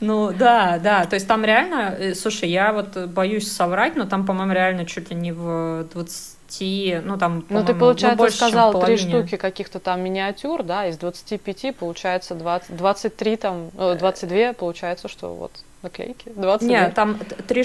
[0.04, 4.26] Ну да, да, то есть там реально, э, слушай, я вот боюсь соврать, но там,
[4.26, 8.96] по-моему, реально чуть ли не в 20, ну там, Ну ты, получается, ну, сказал три
[8.96, 15.34] штуки каких-то там миниатюр, да, из 25 получается 20, 23 там, 22, э, получается, что
[15.34, 16.68] вот наклейки, 22.
[16.68, 17.64] Нет, там три,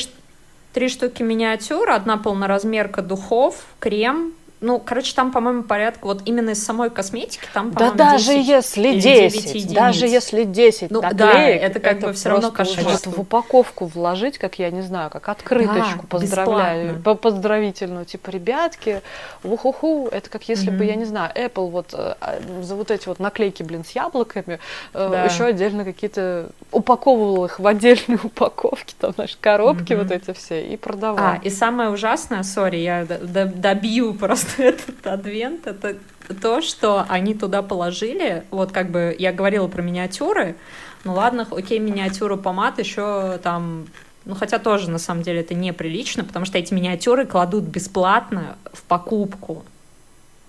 [0.74, 6.64] три штуки миниатюр, одна полноразмерка духов, крем, ну, короче, там, по-моему, порядка вот именно из
[6.64, 11.98] самой косметики там, Да даже если 10, даже если 10 ну, наклеек, да, это как
[11.98, 13.10] это бы все равно кошмарство.
[13.10, 17.16] в упаковку вложить, как я не знаю, как открыточку, да, поздравляю, бесплатно.
[17.16, 19.02] поздравительную, типа, ребятки,
[19.44, 20.78] уху-ху, это как если mm-hmm.
[20.78, 23.92] бы, я не знаю, Apple вот э, а, за вот эти вот наклейки, блин, с
[23.92, 24.60] яблоками,
[24.94, 25.24] э, да.
[25.24, 30.04] еще отдельно какие-то, упаковывал их в отдельные упаковки, там, знаешь, коробки mm-hmm.
[30.04, 31.18] вот эти все, и продавал.
[31.20, 35.98] А, и самое ужасное, сори, я добью просто этот адвент, это
[36.42, 40.56] то, что они туда положили, вот как бы я говорила про миниатюры,
[41.04, 43.88] ну ладно, окей, миниатюру помад еще там
[44.26, 48.84] ну, хотя тоже, на самом деле, это неприлично, потому что эти миниатюры кладут бесплатно в
[48.84, 49.64] покупку.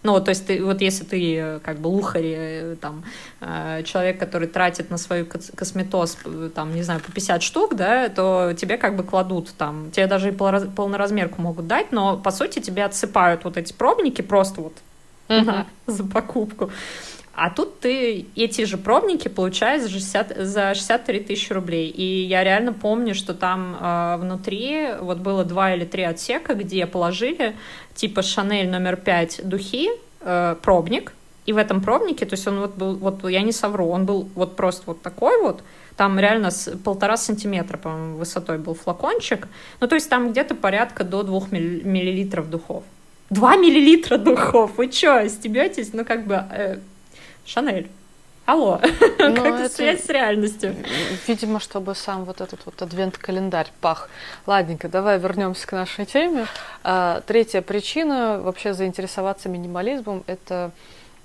[0.02, 3.04] Ну, то есть, ты, вот если ты э, как бы лухари, э, там,
[3.40, 6.16] э, человек, который тратит на свою косметоз,
[6.54, 10.30] там, не знаю, по 50 штук, да, то тебе как бы кладут там, тебе даже
[10.30, 14.72] и полноразмерку могут дать, но, по сути, тебе отсыпают вот эти пробники просто вот
[15.28, 15.66] uh-huh.
[15.86, 16.70] за покупку.
[17.32, 21.88] А тут ты эти же пробники получаешь за, 60, за 63 тысячи рублей.
[21.88, 26.86] И я реально помню, что там э, внутри вот было два или три отсека, где
[26.86, 27.56] положили
[28.00, 31.12] типа Шанель номер 5 духи, э, пробник,
[31.44, 34.28] и в этом пробнике, то есть он вот был, вот я не совру, он был
[34.34, 35.62] вот просто вот такой вот,
[35.96, 39.48] там реально с полтора сантиметра, по-моему, высотой был флакончик,
[39.80, 42.84] ну то есть там где-то порядка до двух миллилитров духов.
[43.28, 45.92] Два миллилитра духов, вы что, стебетесь?
[45.92, 46.78] Ну как бы э,
[47.44, 47.86] Шанель.
[48.50, 48.80] Алло,
[49.20, 50.74] ну, как это, связь с реальностью?
[51.28, 54.10] Видимо, чтобы сам вот этот вот адвент-календарь пах.
[54.44, 56.48] Ладненько, давай вернемся к нашей теме.
[56.82, 60.72] А, третья причина вообще заинтересоваться минимализмом– это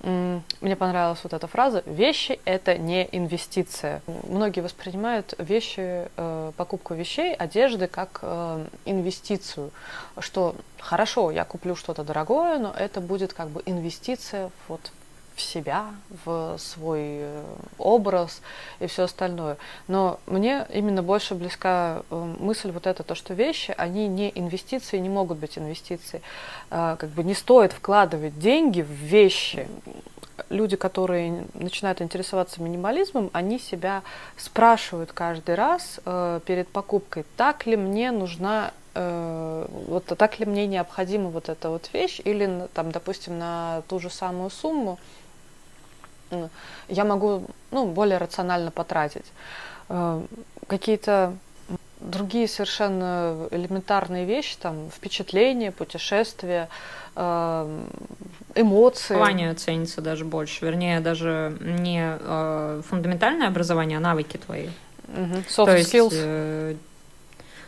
[0.02, 4.02] мне понравилась вот эта фраза «вещи– это не инвестиция».
[4.28, 9.72] Многие воспринимают вещи, э, покупку вещей, одежды как э, инвестицию,
[10.20, 15.05] что хорошо, я куплю что-то дорогое, но это будет как бы инвестиция вот в
[15.40, 15.94] себя,
[16.24, 17.44] в свой э,
[17.78, 18.40] образ
[18.80, 19.56] и все остальное.
[19.88, 24.98] Но мне именно больше близка э, мысль вот эта, то, что вещи, они не инвестиции,
[24.98, 26.22] не могут быть инвестицией.
[26.70, 29.68] А, как бы не стоит вкладывать деньги в вещи.
[30.50, 34.02] Люди, которые начинают интересоваться минимализмом, они себя
[34.36, 41.28] спрашивают каждый раз э, перед покупкой, так ли мне нужна вот так ли мне необходима
[41.28, 44.98] вот эта вот вещь, или там, допустим, на ту же самую сумму
[46.88, 49.26] я могу ну, более рационально потратить.
[49.88, 50.22] Э,
[50.66, 51.34] какие-то
[52.00, 56.68] другие совершенно элементарные вещи, там, впечатления, путешествия,
[57.14, 57.84] э,
[58.54, 59.14] эмоции.
[59.14, 64.68] Образование ценится даже больше, вернее, даже не э, фундаментальное образование, а навыки твои.
[65.08, 65.36] Угу.
[65.48, 66.14] Soft То skills.
[66.14, 66.80] Есть,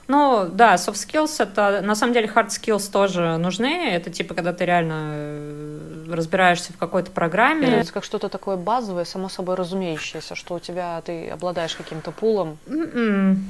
[0.09, 3.91] ну, да, soft skills это, на самом деле, hard skills тоже нужны.
[3.91, 7.69] Это типа, когда ты реально э, разбираешься в какой-то программе.
[7.69, 12.57] Это как что-то такое базовое, само собой разумеющееся, что у тебя, ты обладаешь каким-то пулом.
[12.67, 12.95] Mm-mm.
[12.95, 13.45] М-м.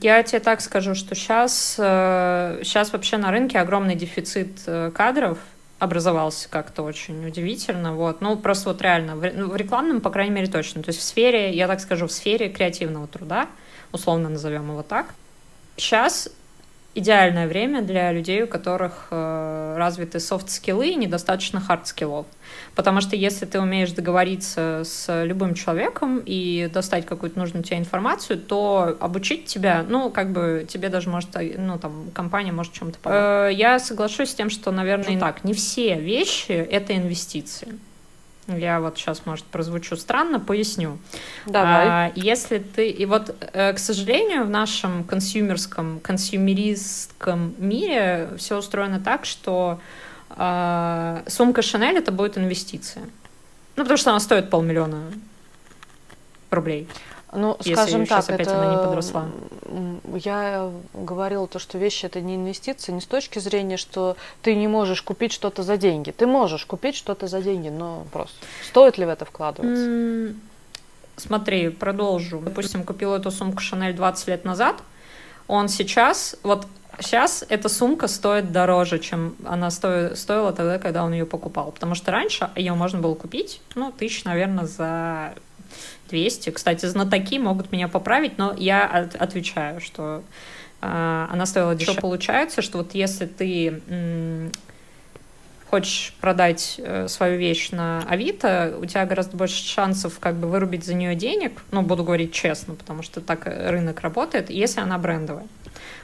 [0.00, 5.38] Я тебе так скажу, что сейчас, сейчас э, вообще на рынке огромный дефицит э, кадров,
[5.78, 10.48] образовался как-то очень удивительно, вот, ну, просто вот реально, ну, в рекламном, по крайней мере,
[10.48, 13.46] точно, то есть в сфере, я так скажу, в сфере креативного труда,
[13.92, 15.14] условно назовем его так,
[15.78, 16.28] сейчас
[16.94, 22.26] идеальное время для людей, у которых э, развиты софт-скиллы и недостаточно хард-скиллов.
[22.74, 28.38] Потому что если ты умеешь договориться с любым человеком и достать какую-то нужную тебе информацию,
[28.38, 33.18] то обучить тебя, ну, как бы тебе даже может, ну, там, компания может чем-то помочь.
[33.18, 37.78] Э, я соглашусь с тем, что, наверное, ну, так, не все вещи— это инвестиции.
[38.48, 40.98] Я вот сейчас, может, прозвучу странно, поясню.
[41.44, 41.86] Давай.
[41.86, 42.88] А, если ты...
[42.88, 49.80] И вот, э, к сожалению, в нашем консюмерском, консюмеристском мире все устроено так, что
[50.30, 53.04] а, сумка Шанель это будет инвестиция.
[53.76, 55.12] Ну, потому что она стоит полмиллиона
[56.50, 56.88] рублей.
[57.32, 58.58] Ну, если скажем так, сейчас опять это...
[58.58, 59.26] она не подросла.
[60.14, 64.66] Я говорила то, что вещи это не инвестиции, не с точки зрения, что ты не
[64.66, 66.10] можешь купить что-то за деньги.
[66.10, 68.36] Ты можешь купить что-то за деньги, но просто
[68.66, 70.34] стоит ли в это вкладываться?
[71.16, 72.40] Смотри, продолжу.
[72.40, 74.76] Допустим, купил эту сумку Шанель 20 лет назад.
[75.48, 76.66] Он сейчас, вот
[77.00, 80.14] сейчас эта сумка стоит дороже, чем она сто...
[80.14, 81.72] стоила тогда, когда он ее покупал.
[81.72, 85.34] Потому что раньше ее можно было купить, ну, тысяч, наверное, за
[86.08, 86.50] 200.
[86.50, 90.22] Кстати, знатоки могут меня поправить, но я от, отвечаю, что
[90.80, 91.92] э, она стоила дешевле.
[91.92, 93.82] Что получается, что вот если ты
[95.70, 100.84] хочешь продать э, свою вещь на Авито, у тебя гораздо больше шансов как бы вырубить
[100.84, 105.46] за нее денег, ну, буду говорить честно, потому что так рынок работает, если она брендовая.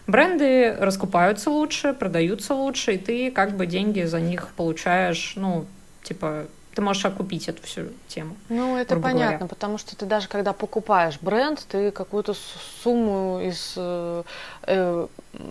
[0.06, 5.64] Бренды раскупаются лучше, продаются лучше, и ты как бы деньги за них получаешь, ну,
[6.02, 8.36] типа, ты можешь окупить эту всю тему.
[8.48, 9.46] Ну, это понятно, говоря.
[9.46, 12.34] потому что ты даже когда покупаешь бренд, ты какую-то
[12.82, 14.22] сумму из э,
[14.62, 15.06] э,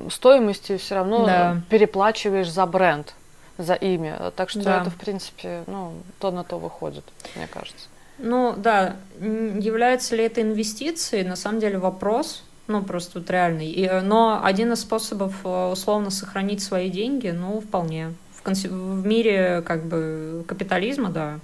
[0.10, 1.62] стоимости все равно да.
[1.70, 3.14] переплачиваешь за бренд,
[3.58, 4.32] за имя.
[4.36, 4.82] Так что да.
[4.82, 7.06] это, в принципе, ну, то на то выходит,
[7.36, 7.88] мне кажется.
[8.20, 13.68] Ну, да, является ли это инвестицией, на самом деле вопрос, ну, просто вот реальный.
[13.68, 18.14] И, э, но один из способов э, условно сохранить свои деньги, ну, вполне
[18.45, 21.39] в мире как бы капитализма, да.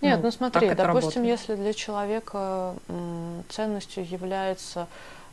[0.00, 2.74] Нет, ну, ну смотри, допустим, если для человека
[3.48, 4.88] ценностью является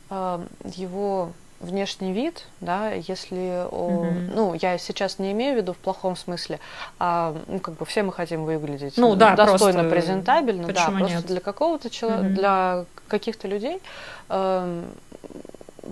[0.09, 0.39] э,
[0.75, 4.31] его внешний вид, да, если, mm-hmm.
[4.33, 6.59] ну, я сейчас не имею в виду в плохом смысле,
[6.99, 9.89] а, ну, как бы все мы хотим выглядеть ну, да, достойно, просто...
[9.89, 11.25] презентабельно, да, просто нет?
[11.25, 12.33] для какого-то человека, mm-hmm.
[12.33, 13.81] для каких-то людей
[14.29, 14.83] э,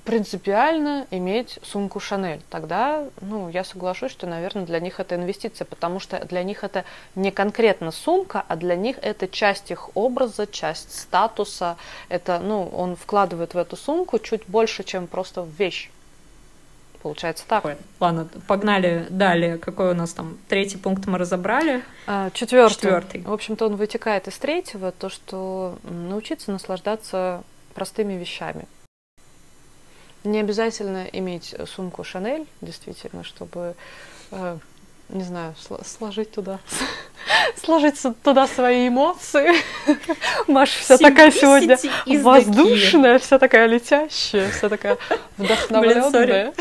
[0.06, 2.42] принципиально иметь сумку Шанель.
[2.50, 6.86] Тогда, ну, я соглашусь, что, наверное, для них это инвестиция, потому что для них это
[7.16, 11.78] не конкретно сумка, а для них это часть их образа, часть статуса.
[12.10, 15.90] Это, ну, он вкладывает в эту сумку чуть больше, чем просто в вещь.
[17.02, 17.64] Получается так.
[17.64, 19.58] Ой, ладно, погнали далее.
[19.58, 21.84] Какой у нас там третий пункт мы разобрали?
[22.08, 22.74] А, четвертый.
[22.74, 23.22] четвертый.
[23.22, 27.44] В общем-то, он вытекает из третьего, то, что научиться наслаждаться
[27.76, 28.66] простыми вещами.
[30.28, 33.76] Не обязательно иметь сумку Шанель, действительно, чтобы,
[34.32, 34.58] э,
[35.08, 36.60] не знаю, сложить туда,
[37.64, 39.54] сложить туда свои эмоции.
[40.48, 41.78] Маша вся такая сегодня
[42.22, 44.98] воздушная, вся такая летящая, вся такая
[45.38, 46.54] вдохновленная.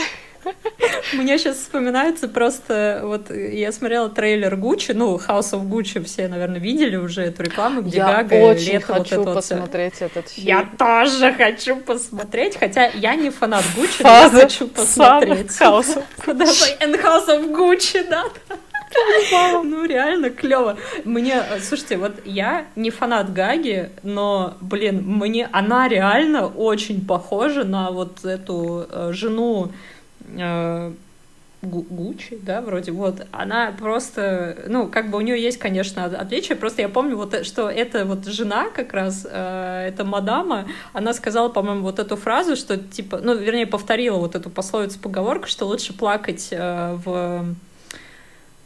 [1.13, 6.61] Мне сейчас вспоминается просто, вот я смотрела трейлер Гуччи, ну, House of Gucci, все, наверное,
[6.61, 10.11] видели уже эту рекламу, где я Гага очень лето хочу вот это посмотреть вот...
[10.11, 10.47] этот фильм.
[10.47, 15.51] Я тоже хочу посмотреть, хотя я не фанат Гуччи, но я хочу посмотреть.
[15.61, 16.79] House of Gucci.
[16.81, 18.25] And House of Gucci, да.
[19.63, 20.77] Ну, реально клево.
[21.05, 27.91] Мне, слушайте, вот я не фанат Гаги, но, блин, мне она реально очень похожа на
[27.91, 29.73] вот эту э, жену
[31.63, 36.83] Гуччи, да, вроде вот, она просто, ну, как бы у нее есть, конечно, отличия, просто
[36.83, 41.83] я помню вот, что эта вот жена как раз, э, эта мадама, она сказала, по-моему,
[41.83, 46.49] вот эту фразу, что типа, ну, вернее, повторила вот эту пословицу, поговорку, что лучше плакать
[46.53, 47.47] э, в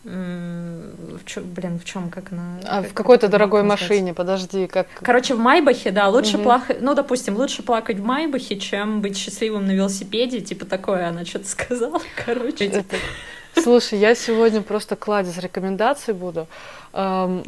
[0.02, 2.58] в чё, блин, в чем, как она?
[2.64, 4.86] А как, в какой-то дорогой машине, подожди, как.
[5.02, 6.44] Короче, в Майбахе, да, лучше угу.
[6.44, 11.24] плакать, ну, допустим, лучше плакать в Майбахе, чем быть счастливым на велосипеде, типа такое, она
[11.26, 12.66] что-то сказала, короче.
[12.66, 12.96] Это...
[13.54, 16.46] Слушай, я сегодня просто кладезь рекомендаций буду
[16.92, 17.44] эм,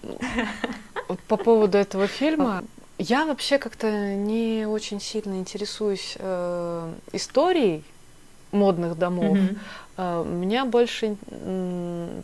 [1.29, 2.65] по поводу этого фильма.
[2.99, 7.83] Я вообще как-то не очень сильно интересуюсь э, историей
[8.53, 9.37] модных домов.
[9.37, 9.59] Mm-hmm.
[9.97, 11.17] А, меня больше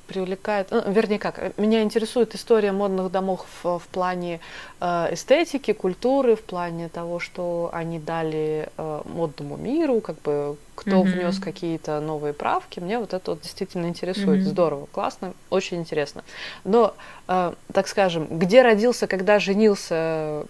[0.07, 4.41] привлекает, ну, вернее как, меня интересует история модных домов в, в плане
[4.81, 11.03] э, эстетики, культуры, в плане того, что они дали э, модному миру, как бы кто
[11.03, 11.03] mm-hmm.
[11.03, 12.79] внес какие-то новые правки.
[12.79, 14.43] Мне вот это вот действительно интересует.
[14.43, 14.51] Mm-hmm.
[14.51, 16.23] Здорово, классно, очень интересно.
[16.63, 16.95] Но,
[17.27, 20.45] э, так скажем, где родился, когда женился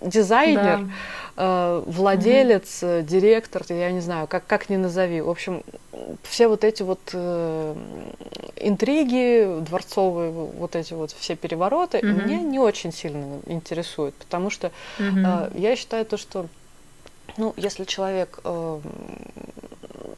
[0.00, 0.88] дизайнер, да.
[1.36, 3.02] э, владелец, mm-hmm.
[3.02, 5.20] директор, я не знаю, как, как ни назови.
[5.20, 5.64] В общем,
[6.22, 7.74] все вот эти вот э,
[8.56, 12.24] интриги дворцовые, вот эти вот все перевороты, mm-hmm.
[12.24, 15.50] меня не очень сильно интересуют, потому что mm-hmm.
[15.56, 16.46] э, я считаю то, что
[17.36, 18.80] ну, если человек э,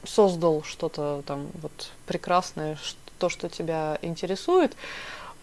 [0.05, 2.79] создал что-то там вот прекрасное,
[3.19, 4.77] то, что тебя интересует,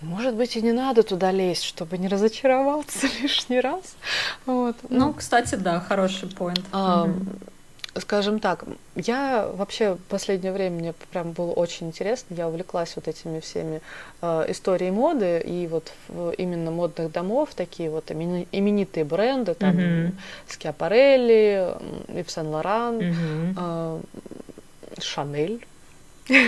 [0.02, 3.96] может быть, и не надо туда лезть, чтобы не разочароваться лишний раз.
[4.46, 4.76] Вот.
[4.90, 6.64] Ну, ну кстати, да, хороший поинт.
[6.72, 7.10] А,
[8.00, 13.08] скажем так, я вообще в последнее время мне прям было очень интересно, я увлеклась вот
[13.08, 13.82] этими всеми
[14.22, 19.78] э, историей моды и вот в, именно модных домов, такие вот имени, именитые бренды, там
[19.78, 20.12] mm-hmm.
[20.48, 21.76] Скиапарелли,
[22.20, 24.04] Ив Сен Лоран,
[25.00, 25.66] Шанель.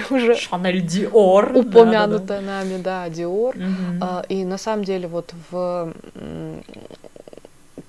[0.10, 2.42] уже Шанель Диор упомянуто да, да, да.
[2.42, 3.56] нами, да, Диор.
[3.58, 4.24] Угу.
[4.30, 5.94] И на самом деле вот в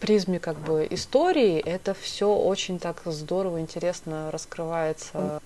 [0.01, 5.41] призме как бы истории это все очень так здорово, интересно раскрывается.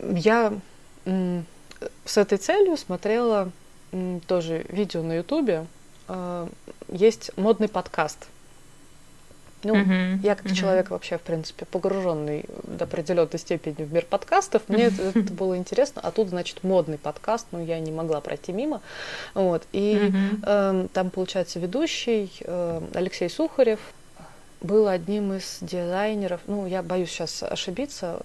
[0.00, 0.52] Я
[1.04, 3.50] с этой целью смотрела
[4.26, 5.66] тоже видео на Ютубе.
[6.08, 6.48] А,
[6.88, 8.26] есть модный подкаст
[9.64, 10.54] ну, uh-huh, я как uh-huh.
[10.54, 15.56] человек вообще, в принципе, погруженный до определенной степени в мир подкастов, мне это, это было
[15.56, 16.00] интересно.
[16.04, 18.80] А тут, значит, модный подкаст, ну, я не могла пройти мимо.
[19.34, 19.62] Вот.
[19.72, 20.84] И uh-huh.
[20.84, 23.80] э, там, получается, ведущий э, Алексей Сухарев
[24.60, 28.20] был одним из дизайнеров, ну, я боюсь сейчас ошибиться,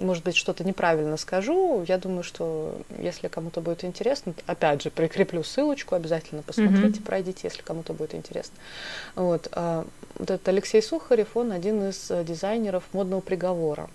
[0.00, 1.84] может быть, что-то неправильно скажу.
[1.86, 7.04] Я думаю, что если кому-то будет интересно, опять же, прикреплю ссылочку, обязательно посмотрите, mm-hmm.
[7.04, 8.54] пройдите, если кому-то будет интересно.
[9.14, 9.86] Вот, а,
[10.18, 13.88] вот этот Алексей Сухарев, он один из э, дизайнеров модного приговора.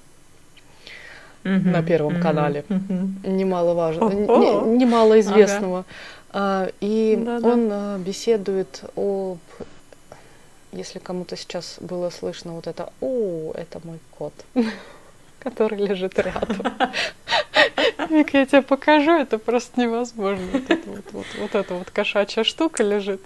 [1.44, 1.70] Mm-hmm.
[1.70, 2.22] на Первом mm-hmm.
[2.22, 2.66] канале.
[2.70, 3.30] Mm-hmm.
[3.30, 5.86] Немаловажно, не, немало известного.
[6.32, 6.66] Ага.
[6.68, 7.48] А, и Да-да.
[7.48, 9.38] он а, беседует об
[10.76, 14.34] если кому-то сейчас было слышно вот это «О, это мой кот»,
[15.46, 16.74] который лежит рядом.
[18.10, 20.46] Вика, я тебе покажу, это просто невозможно.
[20.52, 23.22] Вот, это вот, вот, вот эта вот кошачья штука лежит.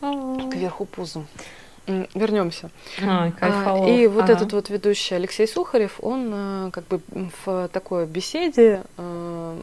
[0.00, 1.26] Кверху пузом.
[1.86, 2.70] Вернемся.
[3.06, 3.28] А,
[3.86, 4.32] и вот ага.
[4.32, 7.00] этот вот ведущий Алексей Сухарев, он э, как бы
[7.44, 9.60] в такой беседе э,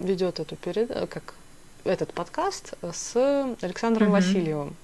[0.00, 0.90] ведет эту перед...
[1.08, 1.34] как
[1.84, 3.16] этот подкаст с
[3.62, 4.16] Александром угу.
[4.16, 4.76] Васильевым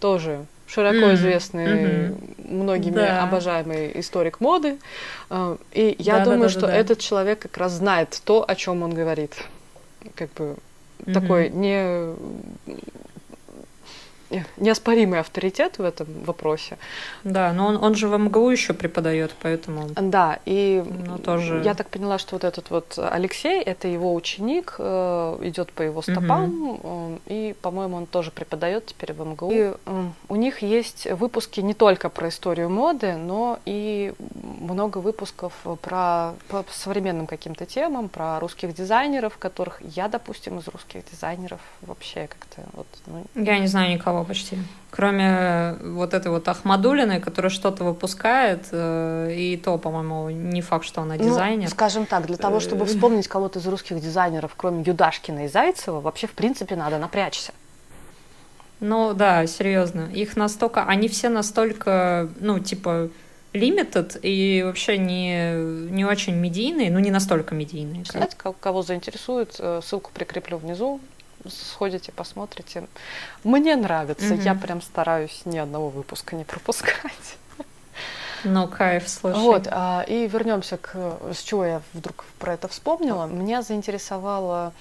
[0.00, 2.52] тоже широко известный, mm-hmm.
[2.52, 3.22] многими да.
[3.22, 4.78] обожаемый историк моды.
[5.30, 8.44] А, и я да, думаю, да, да, что да, этот человек как раз знает то,
[8.46, 9.34] о чем он говорит.
[10.14, 10.56] Как бы
[11.00, 11.12] mm-hmm.
[11.12, 12.14] такой не
[14.56, 16.78] неоспоримый авторитет в этом вопросе.
[17.24, 19.88] Да, но он, он же в МГУ еще преподает, поэтому.
[19.96, 21.62] Да, и но тоже...
[21.64, 26.02] я так поняла, что вот этот вот Алексей, это его ученик, э, идет по его
[26.02, 27.20] стопам, угу.
[27.26, 29.50] и, по-моему, он тоже преподает теперь в МГУ.
[29.52, 29.72] И
[30.28, 34.12] у них есть выпуски не только про историю моды, но и
[34.60, 35.52] много выпусков
[35.82, 42.28] про по современным каким-то темам, про русских дизайнеров, которых я, допустим, из русских дизайнеров вообще
[42.28, 42.86] как-то вот.
[43.06, 43.24] Ну...
[43.34, 44.58] Я не знаю никого никого почти.
[44.90, 51.02] Кроме вот этой вот Ахмадулиной, которая что-то выпускает, э, и то, по-моему, не факт, что
[51.02, 51.64] она ну, дизайнер.
[51.64, 55.48] Ну, скажем так, для того, чтобы э, вспомнить кого-то из русских дизайнеров, кроме Юдашкина и
[55.48, 57.52] Зайцева, вообще, в принципе, надо напрячься.
[58.80, 60.08] Ну да, серьезно.
[60.12, 63.10] Их настолько, они все настолько, ну, типа,
[63.52, 68.04] limited и вообще не, не очень медийные, ну, не настолько медийные.
[68.04, 71.00] Кстати, кого заинтересует, э, ссылку прикреплю внизу
[71.46, 72.86] сходите, посмотрите.
[73.44, 74.42] Мне нравится, угу.
[74.42, 77.36] я прям стараюсь ни одного выпуска не пропускать.
[78.44, 79.38] Ну, кайф, слушай.
[79.38, 81.18] Вот, а, и вернемся к...
[81.32, 83.26] С чего я вдруг про это вспомнила.
[83.26, 84.72] Меня заинтересовало...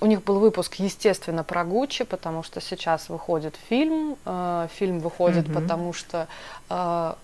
[0.00, 4.16] У них был выпуск, естественно, про Гуччи, потому что сейчас выходит фильм.
[4.24, 5.60] Э, фильм выходит, угу.
[5.60, 6.26] потому что
[6.68, 7.14] э,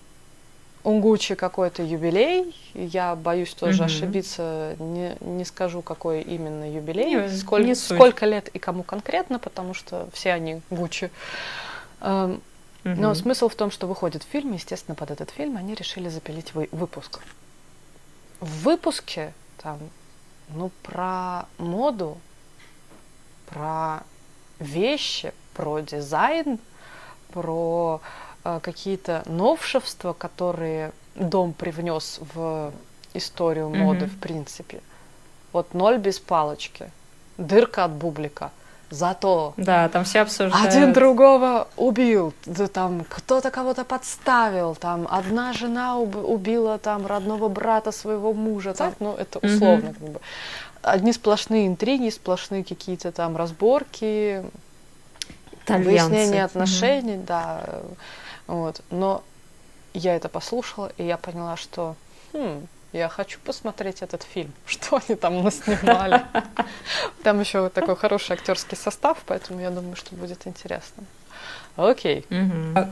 [0.83, 2.55] у Гуччи какой-то юбилей.
[2.73, 3.85] Я боюсь тоже угу.
[3.85, 9.39] ошибиться, не, не скажу, какой именно юбилей, не, сколько, не сколько лет и кому конкретно,
[9.39, 11.11] потому что все они Гуччи.
[12.01, 12.39] Угу.
[12.83, 16.69] Но смысл в том, что выходит фильм, естественно, под этот фильм они решили запилить вы,
[16.71, 17.19] выпуск.
[18.39, 19.79] В выпуске там,
[20.49, 22.17] ну, про моду,
[23.47, 24.03] про
[24.59, 26.57] вещи, про дизайн,
[27.33, 28.01] про
[28.61, 32.71] какие-то новшества, которые дом привнес в
[33.13, 34.09] историю моды, mm-hmm.
[34.09, 34.81] в принципе.
[35.51, 36.91] Вот ноль без палочки,
[37.37, 38.51] дырка от бублика.
[38.91, 40.67] Зато да, там все обсуждают.
[40.67, 47.49] Один другого убил, да, там кто-то кого-то подставил, там одна жена уб- убила там родного
[47.49, 49.99] брата своего мужа, так, ну это условно mm-hmm.
[49.99, 50.19] как бы.
[50.81, 54.43] Одни сплошные интриги, сплошные какие-то там разборки,
[55.65, 56.09] Итальянцы.
[56.09, 57.25] выяснение отношений, mm-hmm.
[57.25, 57.63] да.
[58.49, 58.81] Вот.
[58.89, 59.23] Но
[59.93, 61.95] я это послушала, и я поняла, что
[62.33, 64.51] хм, я хочу посмотреть этот фильм.
[64.65, 66.23] Что они там наснимали?
[67.23, 71.03] Там еще вот такой хороший актерский состав, поэтому я думаю, что будет интересно.
[71.75, 72.25] Окей.
[72.75, 72.89] А,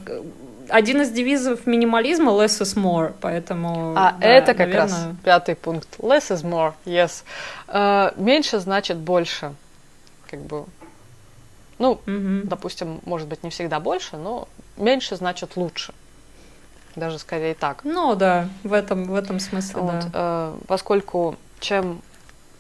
[0.70, 3.94] один из девизов минимализма less is more, поэтому.
[3.98, 4.82] А да, это как наверное...
[4.82, 5.98] раз пятый пункт.
[5.98, 7.24] Less is more, yes.
[7.68, 9.56] Uh, меньше значит больше,
[10.30, 10.66] как бы.
[11.80, 12.02] Ну, угу.
[12.44, 14.48] допустим, может быть не всегда больше, но
[14.78, 15.94] меньше значит лучше.
[16.96, 17.82] даже скорее так.
[17.84, 20.10] Ну да, в этом, в этом смысле, вот, да.
[20.14, 22.02] Э, поскольку чем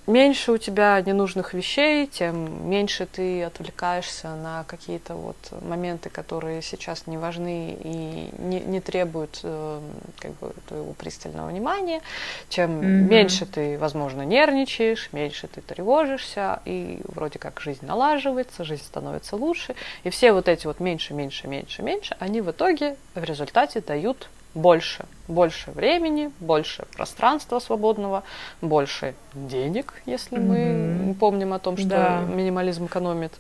[0.07, 7.07] меньше у тебя ненужных вещей, тем меньше ты отвлекаешься на какие-то вот моменты, которые сейчас
[7.07, 9.79] не важны и не, не требуют э,
[10.19, 12.01] как бы твоего пристального внимания.
[12.49, 13.09] Чем mm-hmm.
[13.09, 19.75] меньше ты, возможно, нервничаешь, меньше ты тревожишься, и вроде как жизнь налаживается, жизнь становится лучше.
[20.03, 24.29] И все вот эти вот меньше, меньше, меньше, меньше, они в итоге в результате дают
[24.53, 28.23] больше, больше времени, больше пространства свободного,
[28.61, 31.03] больше денег, если mm-hmm.
[31.07, 32.21] мы помним о том, что да.
[32.21, 33.33] минимализм экономит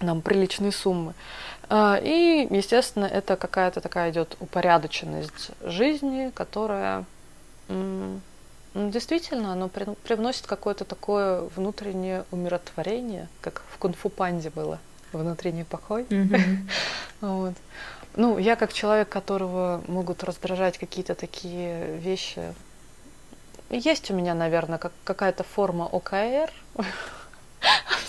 [0.00, 1.14] нам приличные суммы.
[1.68, 7.04] А, и, естественно, это какая-то такая идет упорядоченность жизни, которая
[8.74, 14.78] ну, действительно, оно привносит какое-то такое внутреннее умиротворение, как в кунг-фу панде было,
[15.12, 16.04] внутренний покой.
[16.04, 16.56] Mm-hmm.
[17.20, 17.54] вот.
[18.16, 22.54] Ну, я как человек, которого могут раздражать какие-то такие вещи,
[23.70, 26.50] есть у меня, наверное, как, какая-то форма ОКР,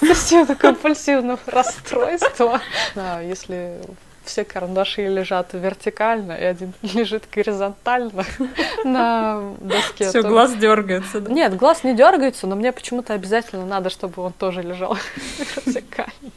[0.02, 2.62] обсессивно-компульсивного расстройства.
[2.96, 3.80] Да, если
[4.26, 8.26] все карандаши лежат вертикально, и один лежит горизонтально
[8.84, 10.10] на доске.
[10.10, 11.22] Все, глаз дергается.
[11.22, 11.32] Да?
[11.32, 14.98] Нет, глаз не дергается, но мне почему-то обязательно надо, чтобы он тоже лежал
[15.66, 16.32] вертикально.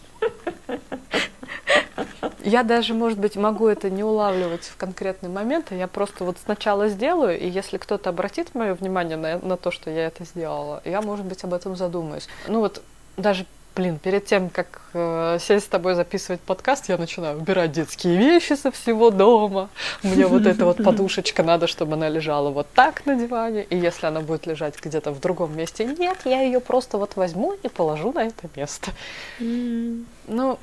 [2.44, 6.36] Я даже, может быть, могу это не улавливать в конкретный момент, а я просто вот
[6.44, 10.82] сначала сделаю, и если кто-то обратит мое внимание на, на то, что я это сделала,
[10.84, 12.28] я, может быть, об этом задумаюсь.
[12.46, 12.82] Ну вот
[13.16, 18.16] даже Блин, перед тем, как э, сесть с тобой записывать подкаст, я начинаю убирать детские
[18.16, 19.68] вещи со всего дома.
[20.04, 23.64] Мне вот эта вот подушечка надо, чтобы она лежала вот так на диване.
[23.64, 27.54] И если она будет лежать где-то в другом месте, нет, я ее просто вот возьму
[27.64, 28.92] и положу на это место.
[29.40, 30.58] Ну,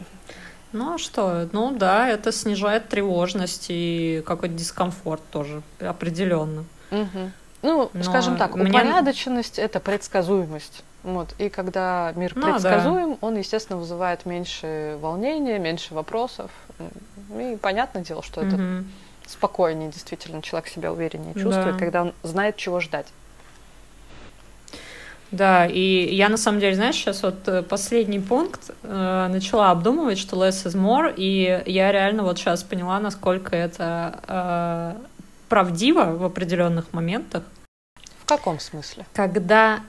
[0.73, 1.49] ну а что?
[1.51, 6.65] Ну да, это снижает тревожность и какой-то дискомфорт тоже определенно.
[6.91, 7.31] Угу.
[7.63, 8.69] Ну, Но скажем так, мне...
[8.69, 10.83] упорядоченность это предсказуемость.
[11.03, 11.33] Вот.
[11.37, 13.17] И когда мир ну, предсказуем, да.
[13.21, 16.51] он, естественно, вызывает меньше волнения, меньше вопросов.
[17.37, 18.49] И понятное дело, что угу.
[18.49, 18.83] это
[19.27, 21.79] спокойнее, действительно, человек себя увереннее чувствует, да.
[21.79, 23.07] когда он знает, чего ждать.
[25.31, 30.17] Да, и я на самом деле, знаешь, сейчас вот э, последний пункт э, начала обдумывать,
[30.17, 34.93] что less is more, и я реально вот сейчас поняла, насколько это э,
[35.47, 37.43] правдиво в определенных моментах.
[38.19, 39.05] В каком смысле?
[39.13, 39.79] Когда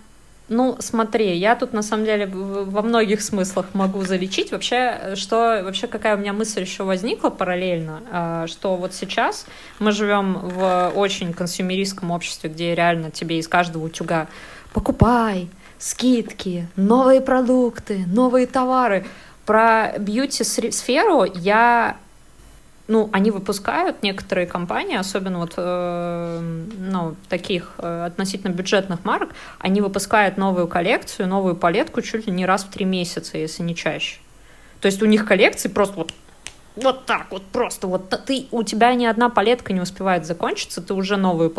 [0.49, 4.53] ну, смотри, я тут на самом деле во многих смыслах могу залечить.
[4.53, 9.47] Вообще, что вообще какая у меня мысль еще возникла параллельно, э, что вот сейчас
[9.79, 14.29] мы живем в очень консюмеристском обществе, где реально тебе из каждого утюга
[14.73, 15.49] покупай,
[15.79, 19.07] скидки, новые продукты, новые товары.
[19.45, 21.97] Про бьюти-сферу я
[22.89, 26.41] ну, они выпускают некоторые компании, особенно вот э,
[26.79, 32.45] ну, таких э, относительно бюджетных марок, они выпускают новую коллекцию, новую палетку чуть ли не
[32.45, 34.19] раз в три месяца, если не чаще.
[34.81, 36.13] То есть у них коллекции просто вот
[36.77, 40.95] вот так вот просто вот ты у тебя ни одна палетка не успевает закончиться, ты
[40.95, 41.53] уже новую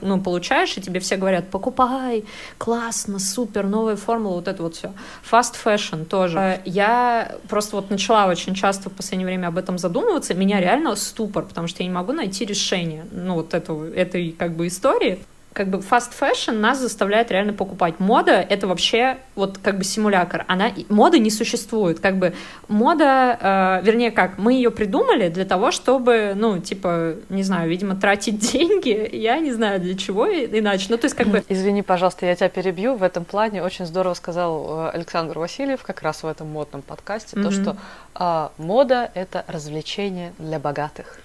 [0.00, 2.24] ну, получаешь, и тебе все говорят, покупай,
[2.58, 4.92] классно, супер, новая формула, вот это вот все.
[5.30, 6.60] Fast fashion тоже.
[6.64, 11.44] Я просто вот начала очень часто в последнее время об этом задумываться, меня реально ступор,
[11.44, 15.20] потому что я не могу найти решение, ну вот этого, этой как бы истории
[15.56, 17.98] как бы fast fashion нас заставляет реально покупать.
[17.98, 20.44] Мода— это вообще вот как бы симулятор.
[20.48, 21.98] Она, моды не существует.
[21.98, 22.34] Как бы
[22.68, 27.96] мода, э, вернее как, мы ее придумали для того, чтобы, ну, типа, не знаю, видимо,
[27.96, 29.08] тратить деньги.
[29.16, 30.88] Я не знаю, для чего иначе.
[30.90, 31.42] Ну, то есть как бы...
[31.48, 32.94] Извини, пожалуйста, я тебя перебью.
[32.94, 37.34] В этом плане очень здорово сказал э, Александр Васильев как раз в этом модном подкасте,
[37.34, 37.42] mm-hmm.
[37.42, 37.76] то, что
[38.14, 41.18] э, мода— это развлечение для богатых.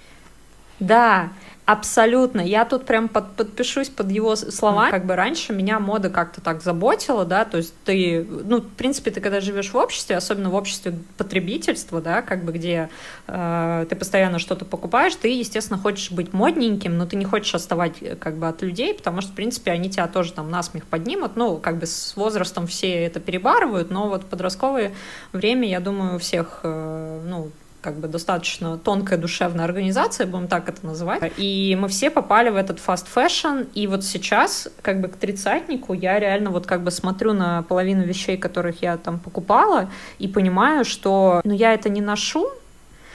[0.82, 1.30] Да,
[1.72, 2.42] Абсолютно.
[2.42, 4.90] Я тут прям под, подпишусь под его слова.
[4.90, 9.10] Как бы раньше меня мода как-то так заботила, да, то есть ты, ну, в принципе,
[9.12, 12.90] ты когда живешь в обществе, особенно в обществе потребительства, да, как бы где
[13.28, 18.02] э, ты постоянно что-то покупаешь, ты, естественно, хочешь быть модненьким, но ты не хочешь отставать
[18.02, 21.36] э, как бы от людей, потому что, в принципе, они тебя тоже там насмех поднимут,
[21.36, 24.92] ну, как бы с возрастом все это перебарывают, но вот в подростковое
[25.32, 27.52] время, я думаю, у всех, э, ну,
[27.82, 31.34] как бы достаточно тонкая душевная организация, будем так это называть.
[31.38, 35.94] И мы все попали в этот fast fashion, и вот сейчас, как бы к тридцатнику,
[35.94, 40.86] я реально вот как бы смотрю на половину вещей, которых я там покупала, и понимаю,
[40.86, 42.50] что, ну, я это не ношу,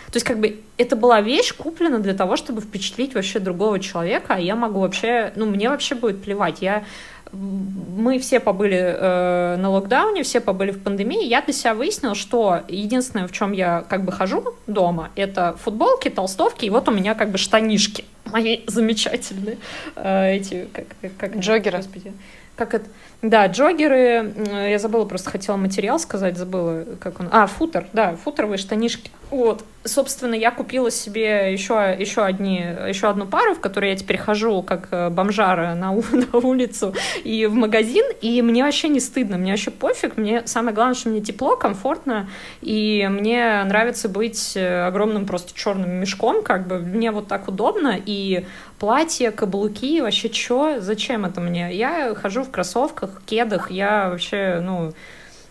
[0.06, 4.34] то есть как бы это была вещь куплена для того, чтобы впечатлить вообще другого человека,
[4.34, 6.62] а я могу вообще, ну, мне вообще будет плевать.
[6.62, 6.84] Я
[7.32, 11.24] мы все побыли э, на локдауне, все побыли в пандемии.
[11.24, 16.08] Я для себя выяснила, что единственное, в чем я как бы хожу дома, это футболки,
[16.08, 18.04] толстовки, и вот у меня как бы штанишки.
[18.26, 19.58] мои замечательные
[19.96, 20.86] э, эти, как,
[21.18, 21.78] как Джогеры.
[21.78, 22.12] Господи,
[22.56, 22.86] как это?
[23.22, 24.34] Да, джогеры,
[24.70, 27.28] я забыла, просто хотела материал сказать, забыла, как он.
[27.30, 29.10] А, футер, да, футеровые штанишки.
[29.30, 32.58] Вот, собственно, я купила себе еще, еще, одни,
[32.88, 37.46] еще одну пару, в которой я теперь хожу как э, бомжара на, на улицу и
[37.46, 41.20] в магазин, и мне вообще не стыдно, мне вообще пофиг, мне самое главное, что мне
[41.20, 42.28] тепло, комфортно,
[42.60, 47.96] и мне нравится быть э, огромным просто черным мешком, как бы, мне вот так удобно,
[48.04, 48.44] и
[48.78, 51.74] платье, каблуки, вообще что, зачем это мне?
[51.74, 54.92] Я хожу в кроссовках, кедах, я вообще, ну,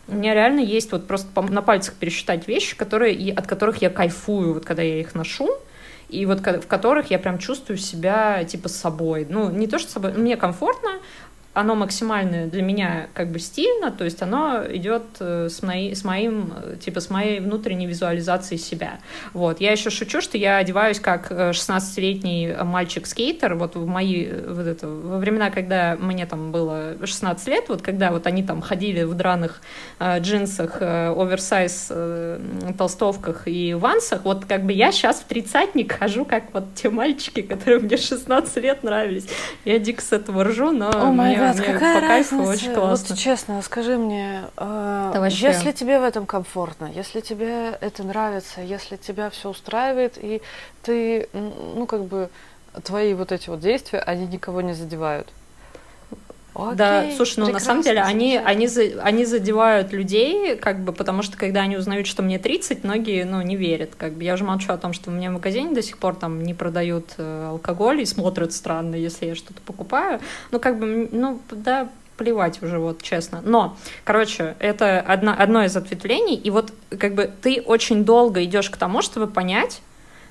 [0.07, 4.53] у меня реально есть вот просто на пальцах пересчитать вещи, которые, от которых я кайфую,
[4.53, 5.49] вот когда я их ношу,
[6.09, 9.25] и вот в которых я прям чувствую себя типа собой.
[9.27, 10.99] Ну, не то, что собой, мне комфортно,
[11.55, 16.03] оно максимально для меня как бы стильно, то есть оно идет э, с, моей, с
[16.03, 18.99] моим, э, типа, с моей внутренней визуализацией себя.
[19.33, 19.61] Вот.
[19.61, 24.85] Я еще шучу, что я одеваюсь как 16-летний э, мальчик-скейтер, вот в мои, вот это,
[24.87, 29.13] во времена, когда мне там было 16 лет, вот когда вот они там ходили в
[29.13, 29.61] драных
[29.99, 32.39] э, джинсах, э, оверсайз э,
[32.77, 37.41] толстовках и вансах, вот как бы я сейчас в тридцатник хожу как вот те мальчики,
[37.41, 39.27] которые мне 16 лет нравились.
[39.63, 42.51] Я дико с этого ржу, но oh мне Ребят, мне какая по кайфу разница?
[42.51, 43.07] очень классно.
[43.09, 45.47] Вот честно, скажи мне, э, вообще...
[45.47, 50.41] если тебе в этом комфортно, если тебе это нравится, если тебя все устраивает, и
[50.81, 52.29] ты, ну, как бы,
[52.83, 55.27] твои вот эти вот действия, они никого не задевают.
[56.55, 58.69] Окей, да, слушай, ну на самом деле они, они,
[59.01, 63.41] они задевают людей, как бы, потому что когда они узнают, что мне 30, многие, ну,
[63.41, 64.23] не верят, как бы.
[64.23, 66.53] Я уже молчу о том, что у меня в магазине до сих пор там не
[66.53, 70.21] продают э, алкоголь и смотрят странно, если я что-то покупаю.
[70.51, 73.41] Ну, как бы, ну, да, плевать уже, вот, честно.
[73.43, 73.75] Но,
[74.05, 78.77] короче, это одно, одно из ответвлений, и вот, как бы, ты очень долго идешь к
[78.77, 79.81] тому, чтобы понять,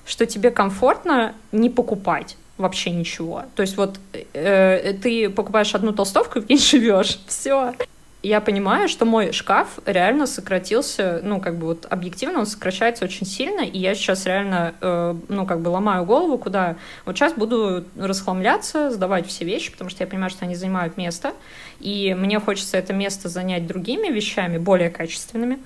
[0.06, 3.44] что тебе комфортно не покупать вообще ничего.
[3.57, 3.98] То есть вот
[4.32, 7.18] э, ты покупаешь одну толстовку и в ней живешь.
[7.26, 7.74] Все.
[8.22, 13.26] Я понимаю, что мой шкаф реально сократился, ну, как бы вот объективно он сокращается очень
[13.26, 17.84] сильно, и я сейчас реально, э, ну, как бы ломаю голову, куда вот сейчас буду
[17.98, 21.34] расхламляться, сдавать все вещи, потому что я понимаю, что они занимают место,
[21.80, 25.59] и мне хочется это место занять другими вещами, более качественными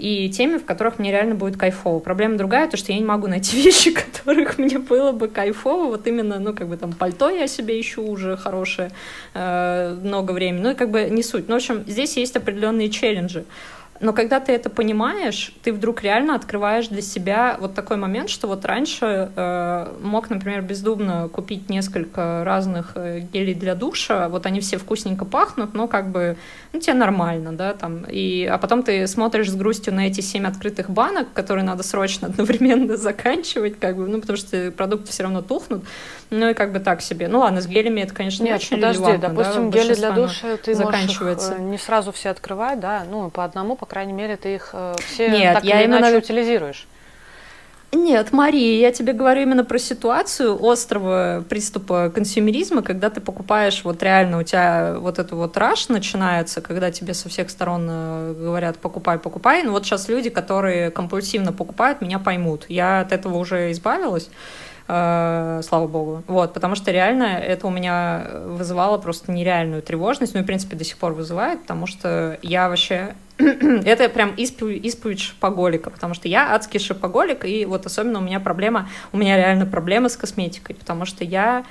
[0.00, 1.98] и теми, в которых мне реально будет кайфово.
[1.98, 5.90] Проблема другая, то, что я не могу найти вещи, которых мне было бы кайфово.
[5.90, 8.90] Вот именно, ну, как бы там пальто я себе ищу уже хорошее
[9.34, 10.62] э, много времени.
[10.62, 11.48] Ну, и как бы не суть.
[11.48, 13.44] Ну, в общем, здесь есть определенные челленджи.
[14.00, 18.46] Но когда ты это понимаешь, ты вдруг реально открываешь для себя вот такой момент, что
[18.46, 24.60] вот раньше э, мог, например, бездумно купить несколько разных э, гелей для душа, вот они
[24.60, 26.38] все вкусненько пахнут, но как бы,
[26.72, 30.46] ну, тебе нормально, да, там, и, а потом ты смотришь с грустью на эти семь
[30.46, 35.42] открытых банок, которые надо срочно одновременно заканчивать, как бы, ну, потому что продукты все равно
[35.42, 35.84] тухнут,
[36.30, 37.28] ну, и как бы так себе.
[37.28, 40.56] Ну, ладно, с гелями это, конечно, Нет, не очень подожди, допустим, да, гели для душа
[40.56, 44.54] ты можешь их не сразу все открывать, да, ну, по одному, по крайней мере, ты
[44.54, 45.98] их э, все Нет, так я или именно...
[45.98, 46.86] иначе утилизируешь.
[47.92, 54.00] Нет, Мария, я тебе говорю именно про ситуацию острого приступа консюмеризма, когда ты покупаешь, вот
[54.04, 58.78] реально у тебя вот это вот rush начинается, когда тебе со всех сторон э, говорят
[58.78, 59.64] покупай, покупай.
[59.64, 62.66] Ну вот сейчас люди, которые компульсивно покупают, меня поймут.
[62.68, 64.30] Я от этого уже избавилась.
[64.92, 66.24] Э, слава богу.
[66.26, 70.74] Вот, потому что реально это у меня вызывало просто нереальную тревожность, ну и, в принципе,
[70.74, 73.14] до сих пор вызывает, потому что я вообще...
[73.38, 78.40] это прям исповедь, исповедь шопоголика, потому что я адский шопоголик, и вот особенно у меня
[78.40, 81.64] проблема, у меня реально проблема с косметикой, потому что я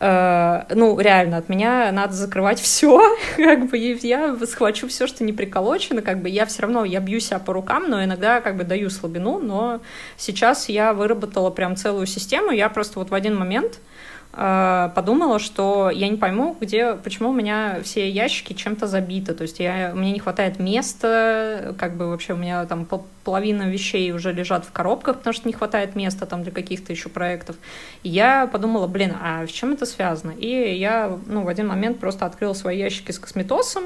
[0.00, 6.02] ну, реально, от меня надо закрывать все, как бы, я схвачу все, что не приколочено,
[6.02, 8.90] как бы, я все равно, я бью себя по рукам, но иногда, как бы, даю
[8.90, 9.80] слабину, но
[10.16, 15.90] сейчас я выработала прям целую систему, я просто вот в один момент Э, подумала, что
[15.90, 19.34] я не пойму, где, почему у меня все ящики чем-то забиты.
[19.34, 22.86] То есть я, мне не хватает места, как бы вообще у меня там
[23.24, 27.08] половина вещей уже лежат в коробках, потому что не хватает места там для каких-то еще
[27.08, 27.56] проектов.
[28.02, 30.32] И я подумала, блин, а с чем это связано?
[30.32, 33.84] И я ну, в один момент просто открыла свои ящики с косметосом,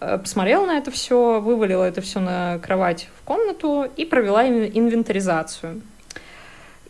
[0.00, 5.82] э, посмотрела на это все, вывалила это все на кровать в комнату и провела инвентаризацию.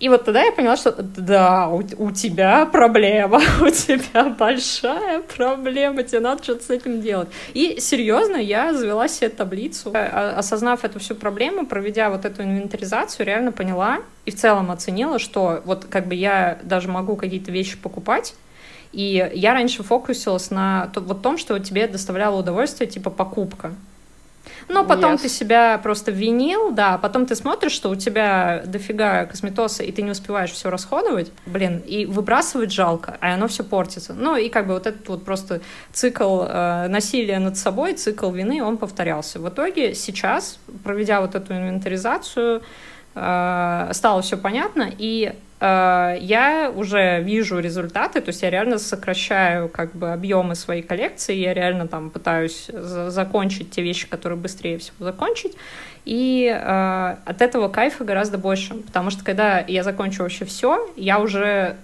[0.00, 6.04] И вот тогда я поняла, что да, у, у тебя проблема, у тебя большая проблема,
[6.04, 7.28] тебе надо что-то с этим делать.
[7.52, 13.26] И серьезно, я завела себе таблицу, э, осознав эту всю проблему, проведя вот эту инвентаризацию,
[13.26, 17.76] реально поняла и в целом оценила, что вот как бы я даже могу какие-то вещи
[17.76, 18.34] покупать,
[18.92, 23.72] и я раньше фокусилась на вот том, что тебе доставляло удовольствие, типа покупка.
[24.68, 25.22] Но потом yes.
[25.22, 30.02] ты себя просто винил, да, потом ты смотришь, что у тебя дофига косметоса, и ты
[30.02, 34.14] не успеваешь все расходовать, блин, и выбрасывать жалко, а оно все портится.
[34.14, 35.60] Ну и как бы вот этот вот просто
[35.92, 39.38] цикл э, насилия над собой, цикл вины, он повторялся.
[39.38, 42.62] В итоге сейчас, проведя вот эту инвентаризацию,
[43.14, 49.94] э, стало все понятно, и я уже вижу результаты, то есть я реально сокращаю как
[49.94, 55.56] бы объемы своей коллекции, я реально там пытаюсь закончить те вещи, которые быстрее всего закончить,
[56.04, 61.18] и э, от этого кайфа гораздо больше, потому что когда я закончу вообще все, я
[61.18, 61.76] уже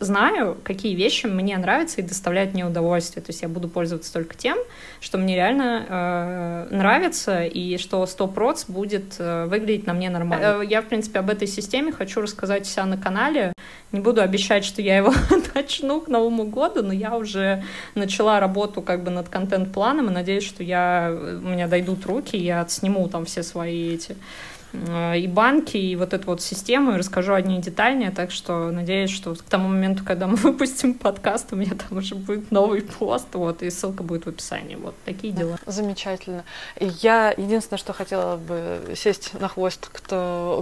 [0.00, 3.22] знаю, какие вещи мне нравятся и доставляют мне удовольствие.
[3.22, 4.58] То есть я буду пользоваться только тем,
[5.00, 10.62] что мне реально э, нравится и что 100% будет э, выглядеть на мне нормально.
[10.62, 13.52] Э, я, в принципе, об этой системе хочу рассказать вся на канале.
[13.92, 15.12] Не буду обещать, что я его
[15.54, 17.62] начну к Новому году, но я уже
[17.94, 22.62] начала работу как бы над контент-планом и надеюсь, что я, у меня дойдут руки, я
[22.62, 27.34] отсниму там все свои эти Э, и банки, и вот эту вот систему, и расскажу
[27.34, 31.56] о ней детальнее, так что надеюсь, что к тому моменту, когда мы выпустим подкаст, у
[31.56, 35.58] меня там уже будет новый пост, вот, и ссылка будет в описании, вот, такие дела.
[35.66, 36.44] Замечательно.
[36.78, 40.00] Я единственное, что хотела бы сесть на хвост к,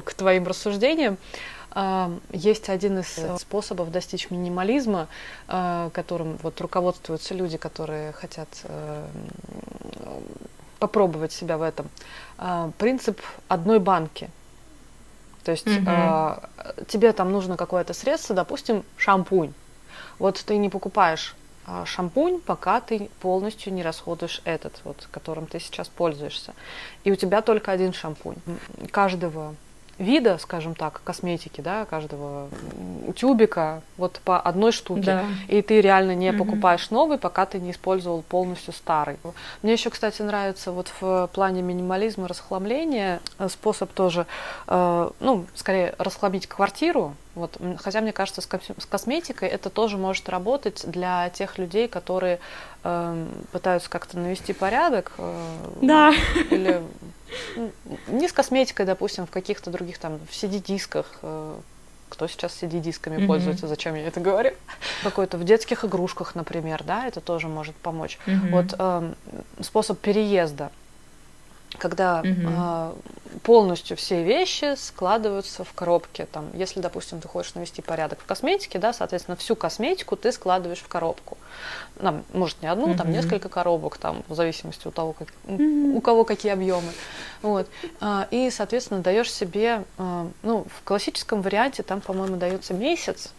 [0.04, 1.18] к твоим рассуждениям,
[1.70, 5.08] а, есть один из способов достичь минимализма,
[5.46, 9.06] а, которым вот руководствуются люди, которые хотят э,
[10.78, 11.88] попробовать себя в этом.
[12.38, 14.30] А, принцип одной банки.
[15.44, 16.86] То есть угу.
[16.88, 19.54] тебе там нужно какое-то средство, допустим, шампунь.
[20.18, 21.34] Вот ты не покупаешь
[21.66, 26.54] а, шампунь, пока ты полностью не расходуешь этот, вот, которым ты сейчас пользуешься.
[27.04, 28.36] И у тебя только один шампунь.
[28.90, 29.54] Каждого
[29.98, 32.48] вида, скажем так, косметики, да, каждого
[33.16, 35.02] тюбика, вот по одной штуке.
[35.02, 35.24] Да.
[35.48, 36.44] И ты реально не угу.
[36.44, 39.16] покупаешь новый, пока ты не использовал полностью старый.
[39.62, 44.26] Мне еще, кстати, нравится вот в плане минимализма, расхламления э, способ тоже,
[44.66, 50.82] э, ну, скорее, расхламить квартиру, вот, хотя мне кажется, с косметикой это тоже может работать
[50.90, 52.40] для тех людей, которые
[52.82, 55.12] э, пытаются как-то навести порядок.
[55.18, 56.12] Э, да.
[56.50, 56.82] Или
[58.06, 61.18] не с косметикой, допустим, в каких-то других там, в CD-дисках.
[61.22, 61.58] Э,
[62.08, 63.26] кто сейчас CD-дисками mm-hmm.
[63.26, 64.52] пользуется, зачем я это говорю?
[65.02, 68.18] Какой-то в детских игрушках, например, да, это тоже может помочь.
[68.26, 68.50] Mm-hmm.
[68.50, 69.12] Вот э,
[69.60, 70.70] способ переезда
[71.76, 72.28] когда угу.
[72.28, 72.92] э,
[73.42, 76.26] полностью все вещи складываются в коробке.
[76.26, 80.78] Там, если, допустим, ты хочешь навести порядок в косметике, да, соответственно, всю косметику ты складываешь
[80.78, 81.36] в коробку.
[82.00, 82.94] Там, может, не одну, угу.
[82.96, 85.96] там несколько коробок, там, в зависимости от того, как, угу.
[85.96, 86.92] у кого какие объемы.
[87.42, 87.68] Вот.
[88.00, 93.32] А, и, соответственно, даешь себе, а, ну, в классическом варианте там, по-моему, дается месяц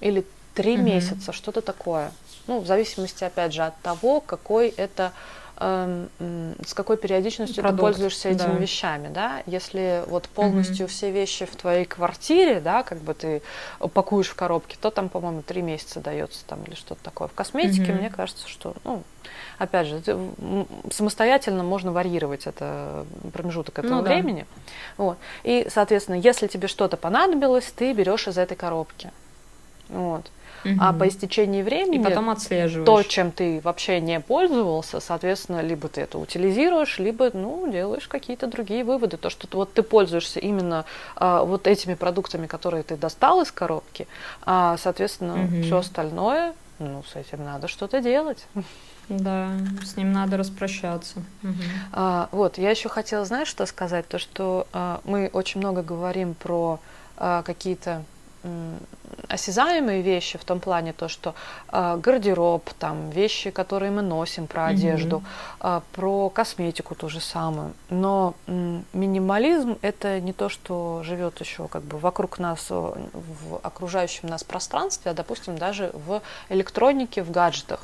[0.00, 0.82] или три угу.
[0.82, 2.12] месяца, что-то такое.
[2.46, 5.12] Ну, в зависимости, опять же, от того, какой это
[5.58, 8.58] с какой периодичностью Продукт, ты пользуешься этими да.
[8.58, 9.42] вещами, да?
[9.46, 10.92] Если вот полностью угу.
[10.92, 13.42] все вещи в твоей квартире, да, как бы ты
[13.92, 17.28] пакуешь в коробке, то там, по-моему, три месяца дается там или что-то такое.
[17.28, 18.00] В косметике, угу.
[18.00, 19.02] мне кажется, что, ну,
[19.58, 20.02] опять же,
[20.90, 24.46] самостоятельно можно варьировать это промежуток этого ну, времени.
[24.96, 25.04] Да.
[25.04, 25.18] Вот.
[25.44, 29.12] И, соответственно, если тебе что-то понадобилось, ты берешь из этой коробки.
[29.92, 30.30] Вот.
[30.64, 30.74] Угу.
[30.80, 32.86] А по истечении времени и потом отслеживаешь.
[32.86, 38.46] то, чем ты вообще не пользовался, соответственно, либо ты это утилизируешь, либо ну, делаешь какие-то
[38.46, 39.16] другие выводы.
[39.16, 40.84] То, что вот ты пользуешься именно
[41.16, 44.06] а, вот этими продуктами, которые ты достал из коробки,
[44.44, 45.62] а, соответственно, угу.
[45.62, 48.46] все остальное, ну, с этим надо что-то делать.
[49.08, 49.50] Да,
[49.84, 51.18] с ним надо распрощаться.
[51.42, 51.52] Угу.
[51.92, 54.06] А, вот, я еще хотела, знаешь, что сказать?
[54.08, 56.78] То, что а, мы очень много говорим про
[57.16, 58.04] а, какие-то
[59.28, 61.34] осязаемые вещи в том плане то, что
[61.72, 65.22] э, гардероб, там вещи, которые мы носим, про одежду,
[65.60, 65.78] mm-hmm.
[65.78, 67.72] э, про косметику ту же самую.
[67.88, 74.28] Но э, минимализм это не то, что живет еще как бы вокруг нас, в окружающем
[74.28, 77.80] нас пространстве, а, допустим, даже в электронике, в гаджетах.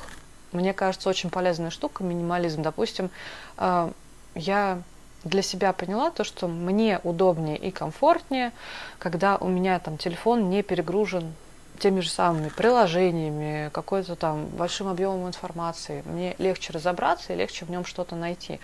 [0.51, 2.61] Мне кажется, очень полезная штука минимализм.
[2.61, 3.09] Допустим,
[3.57, 3.91] э,
[4.35, 4.81] я
[5.23, 8.51] для себя поняла то, что мне удобнее и комфортнее,
[8.99, 11.33] когда у меня там телефон не перегружен
[11.79, 16.03] теми же самыми приложениями, какой-то там большим объемом информации.
[16.05, 18.59] Мне легче разобраться и легче в нем что-то найти.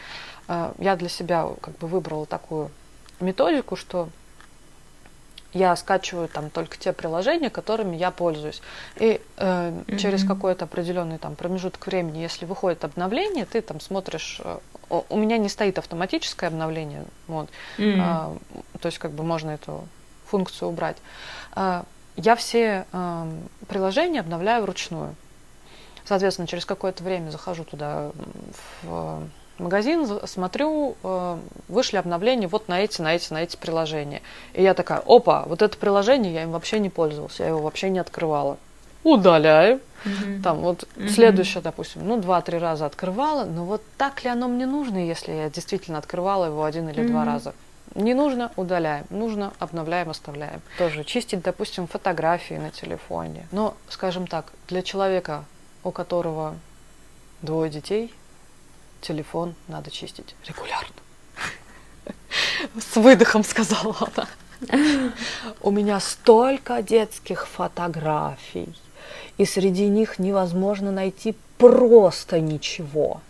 [0.47, 2.71] Э, я для себя как бы выбрала такую
[3.19, 4.09] методику, что
[5.53, 8.61] я скачиваю там только те приложения, которыми я пользуюсь.
[8.97, 9.97] И э, mm-hmm.
[9.97, 14.41] через какой-то определенный там промежуток времени, если выходит обновление, ты там смотришь.
[14.89, 17.49] У меня не стоит автоматическое обновление, вот.
[17.77, 17.99] Mm-hmm.
[18.01, 18.37] А,
[18.79, 19.87] то есть как бы можно эту
[20.27, 20.97] функцию убрать.
[21.53, 23.31] А, я все э,
[23.67, 25.15] приложения обновляю вручную.
[26.05, 28.11] Соответственно, через какое-то время захожу туда
[28.83, 29.27] в
[29.57, 34.21] магазин, смотрю, э, вышли обновления вот на эти, на эти, на эти приложения.
[34.53, 37.89] И я такая, опа, вот это приложение, я им вообще не пользовалась, я его вообще
[37.89, 38.57] не открывала.
[39.03, 39.81] Удаляю.
[40.05, 40.41] Mm-hmm.
[40.41, 41.09] Там вот mm-hmm.
[41.09, 45.49] следующее, допустим, ну, два-три раза открывала, но вот так ли оно мне нужно, если я
[45.49, 47.07] действительно открывала его один или mm-hmm.
[47.07, 47.53] два раза?
[47.95, 49.05] Не нужно, удаляем.
[49.09, 50.61] Нужно, обновляем, оставляем.
[50.77, 53.47] Тоже чистить, допустим, фотографии на телефоне.
[53.51, 55.45] Но, скажем так, для человека,
[55.83, 56.55] у которого
[57.41, 58.13] двое детей,
[59.01, 60.95] телефон надо чистить регулярно.
[62.79, 64.27] С выдохом сказала она.
[65.61, 68.73] У меня столько детских фотографий,
[69.37, 73.21] и среди них невозможно найти просто ничего.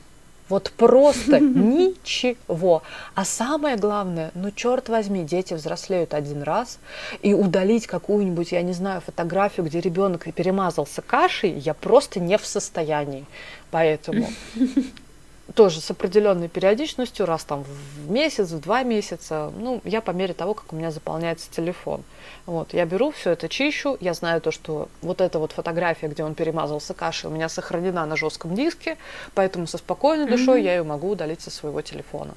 [0.47, 2.83] Вот просто ничего.
[3.15, 6.79] А самое главное, ну черт возьми, дети взрослеют один раз,
[7.21, 12.45] и удалить какую-нибудь, я не знаю, фотографию, где ребенок перемазался кашей, я просто не в
[12.45, 13.25] состоянии.
[13.71, 14.27] Поэтому
[15.53, 20.33] тоже с определенной периодичностью, раз там в месяц, в два месяца, ну, я по мере
[20.33, 22.03] того, как у меня заполняется телефон.
[22.45, 26.23] Вот, я беру все это чищу, я знаю то, что вот эта вот фотография, где
[26.23, 28.97] он перемазался кашей, у меня сохранена на жестком диске,
[29.35, 30.65] поэтому со спокойной душой mm-hmm.
[30.65, 32.33] я ее могу удалить со своего телефона.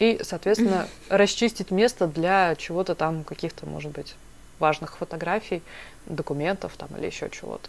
[0.00, 1.16] И, соответственно, mm-hmm.
[1.16, 4.14] расчистить место для чего-то там, каких-то, может быть,
[4.58, 5.62] важных фотографий,
[6.06, 7.68] документов там или еще чего-то.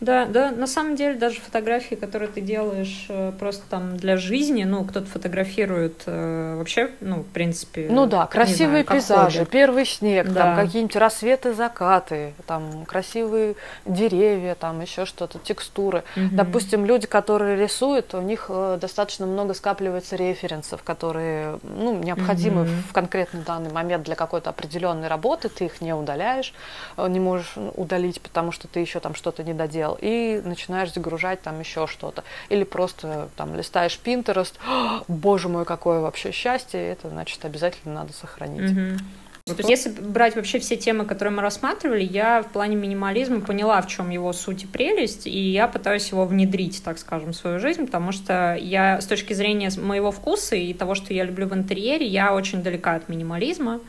[0.00, 4.62] Да, да, на самом деле даже фотографии, которые ты делаешь э, просто там для жизни,
[4.62, 7.88] ну, кто-то фотографирует э, вообще, ну, в принципе...
[7.90, 9.50] Ну да, красивые знаю, пейзажи, хобби.
[9.50, 10.42] первый снег, да.
[10.42, 13.56] там какие-нибудь рассветы, закаты, там красивые
[13.86, 16.04] деревья, там еще что-то, текстуры.
[16.16, 16.28] Угу.
[16.30, 22.70] Допустим, люди, которые рисуют, у них э, достаточно много скапливается референсов, которые, ну, необходимы угу.
[22.88, 26.54] в конкретный данный момент для какой-то определенной работы, ты их не удаляешь,
[26.96, 31.42] не можешь удалить, потому что ты еще там что-то не доделал дел, и начинаешь загружать
[31.42, 32.24] там еще что-то.
[32.48, 34.54] Или просто там листаешь Pinterest,
[35.08, 38.72] боже мой, какое вообще счастье, это значит обязательно надо сохранить.
[38.72, 38.98] Mm-hmm.
[39.54, 43.80] То есть, если брать вообще все темы, которые мы рассматривали, я в плане минимализма поняла,
[43.80, 47.58] в чем его суть и прелесть, и я пытаюсь его внедрить, так скажем, в свою
[47.58, 51.54] жизнь, потому что я с точки зрения моего вкуса и того, что я люблю в
[51.54, 53.80] интерьере, я очень далека от минимализма.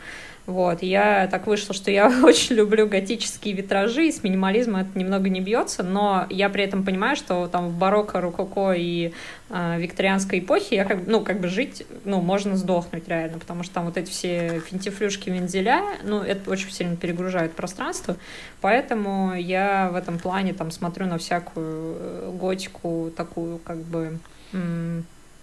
[0.49, 5.29] Вот, я так вышло, что я очень люблю готические витражи, и с минимализма это немного
[5.29, 9.13] не бьется, но я при этом понимаю, что там в барокко, рококо и
[9.49, 13.75] э, викторианской эпохе я как, ну, как бы жить, ну, можно сдохнуть реально, потому что
[13.75, 18.17] там вот эти все финтифлюшки вензеля, ну, это очень сильно перегружает пространство,
[18.59, 24.17] поэтому я в этом плане там смотрю на всякую э, готику такую, как бы,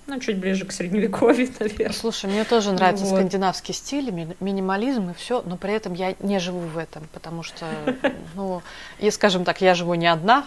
[0.06, 1.92] ну, чуть ближе к средневековью, наверное.
[1.92, 3.16] Слушай, мне тоже нравится вот.
[3.16, 7.42] скандинавский стиль, ми- минимализм и все, но при этом я не живу в этом, потому
[7.42, 7.66] что,
[8.34, 8.62] ну,
[8.98, 10.44] и, скажем так, я живу не одна.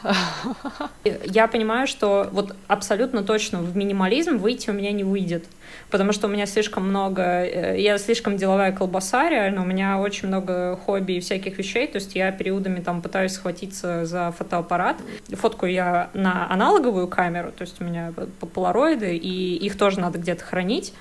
[1.03, 5.45] Я понимаю, что вот абсолютно точно в минимализм выйти у меня не выйдет
[5.89, 10.27] потому что у меня слишком много, э, я слишком деловая колбаса, реально, у меня очень
[10.27, 14.97] много хобби и всяких вещей, то есть я периодами там пытаюсь схватиться за фотоаппарат,
[15.33, 18.13] фоткаю я на аналоговую камеру, то есть у меня
[18.53, 20.93] полароиды, и их тоже надо где-то хранить,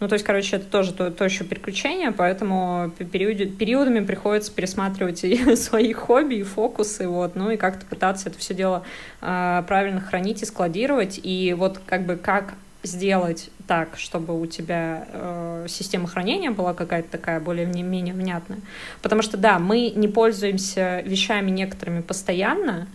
[0.00, 5.22] ну, то есть, короче, это тоже то, то еще приключение, поэтому периоди, периодами приходится пересматривать
[5.24, 8.82] и свои хобби, и фокусы, вот, ну, и как-то пытаться это все дело
[9.20, 15.06] э, правильно хранить и складировать, и вот как бы как сделать так, чтобы у тебя
[15.12, 18.60] э, система хранения была какая-то такая более-менее внятная.
[19.02, 22.88] Потому что, да, мы не пользуемся вещами некоторыми постоянно,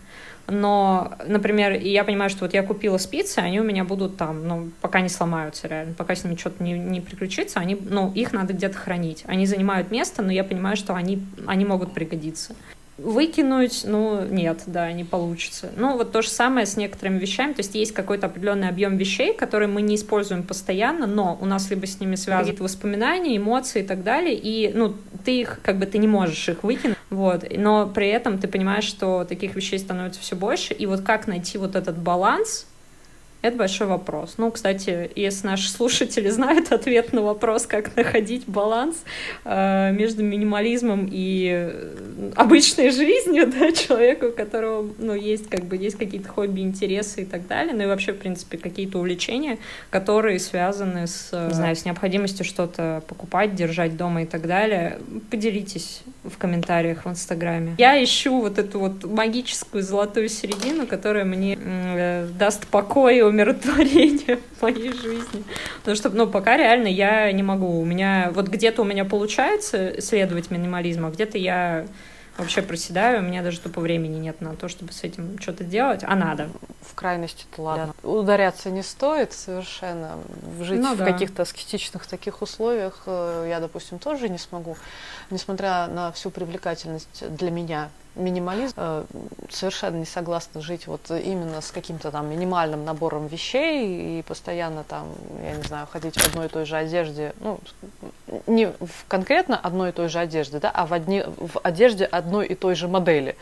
[0.47, 4.69] но, например, я понимаю, что вот я купила спицы, они у меня будут там, ну,
[4.79, 8.53] пока не сломаются реально, пока с ними что-то не, не приключится, они, ну, их надо
[8.53, 9.23] где-то хранить.
[9.25, 12.55] Они занимают место, но я понимаю, что они, они могут пригодиться.
[12.97, 15.69] Выкинуть, ну, нет, да, не получится.
[15.75, 19.33] Ну, вот то же самое с некоторыми вещами, то есть есть какой-то определенный объем вещей,
[19.33, 23.85] которые мы не используем постоянно, но у нас либо с ними связаны воспоминания, эмоции и
[23.85, 27.85] так далее, и, ну, ты их, как бы, ты не можешь их выкинуть, вот, но
[27.87, 31.75] при этом ты понимаешь, что таких вещей становится все больше, и вот как найти вот
[31.75, 32.65] этот баланс,
[33.41, 34.35] это большой вопрос.
[34.37, 39.03] Ну, кстати, если наши слушатели знают ответ на вопрос, как находить баланс
[39.43, 45.77] э, между минимализмом и э, обычной жизнью, да, человека, у которого, ну, есть как бы,
[45.77, 49.59] есть какие-то хобби, интересы и так далее, ну и вообще, в принципе, какие-то увлечения,
[49.89, 56.01] которые связаны с, не знаю, с необходимостью что-то покупать, держать дома и так далее, поделитесь
[56.23, 57.75] в комментариях в Инстаграме.
[57.77, 64.61] Я ищу вот эту вот магическую золотую середину, которая мне э, даст покой умиротворение в
[64.61, 65.43] моей жизни.
[65.79, 67.79] Потому что, ну, пока реально я не могу.
[67.79, 71.85] У меня, вот где-то у меня получается следовать минимализму, а где-то я
[72.37, 76.01] вообще проседаю, у меня даже тупо времени нет на то, чтобы с этим что-то делать,
[76.03, 76.49] а надо.
[76.81, 77.93] В крайности-то ладно.
[78.03, 78.09] Да.
[78.09, 80.19] Ударяться не стоит совершенно.
[80.61, 81.05] Жить ну, в да.
[81.05, 84.75] каких-то аскетичных таких условиях э, я, допустим, тоже не смогу,
[85.29, 88.73] несмотря на всю привлекательность для меня минимализм.
[88.77, 89.03] Э,
[89.49, 95.07] совершенно не согласна жить вот именно с каким-то там минимальным набором вещей и постоянно там,
[95.43, 97.33] я не знаю, ходить в одной и той же одежде.
[97.39, 97.59] Ну,
[98.47, 102.47] не в конкретно одной и той же одежде, да, а в, одни, в одежде одной
[102.47, 103.35] и той же модели.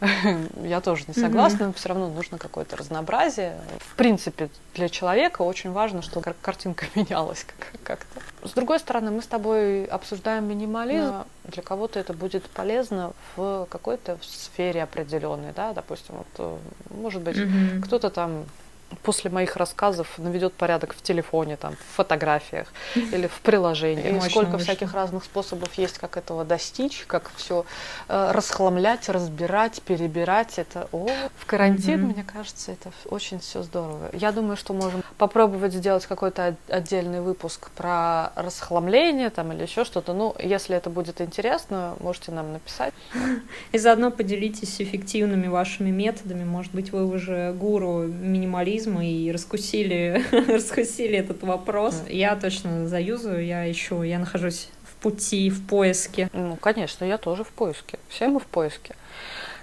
[0.62, 3.56] Я тоже не согласна, но все равно нужно какое-то разнообразие.
[3.78, 7.46] В принципе, для человека очень важно, чтобы картинка менялась
[7.82, 8.20] как-то.
[8.42, 11.24] С другой стороны, мы с тобой обсуждаем минимализм.
[11.44, 16.56] Для кого-то это будет полезно в какой-то сфере определенной, да, допустим, вот, э,
[16.90, 17.80] может быть, mm-hmm.
[17.82, 18.44] кто-то там
[19.02, 24.16] после моих рассказов наведет порядок в телефоне, там, в фотографиях или в приложении.
[24.16, 27.64] И сколько всяких разных способов есть, как этого достичь, как все
[28.08, 30.58] э, расхламлять, разбирать, перебирать.
[30.58, 32.14] Это о, в карантин, mm-hmm.
[32.14, 34.10] мне кажется, это очень все здорово.
[34.12, 40.14] Я думаю, что можем попробовать сделать какой-то отдельный выпуск про расхламление там или еще что-то.
[40.14, 42.94] Ну, если это будет интересно, можете нам написать.
[43.72, 46.44] И заодно поделитесь эффективными вашими методами.
[46.44, 52.02] Может быть, вы уже гуру минимализма и раскусили, раскусили этот вопрос.
[52.08, 56.30] Я точно заюзаю, я ищу, я нахожусь в пути, в поиске.
[56.32, 57.98] Ну, конечно, я тоже в поиске.
[58.08, 58.94] Все мы в поиске.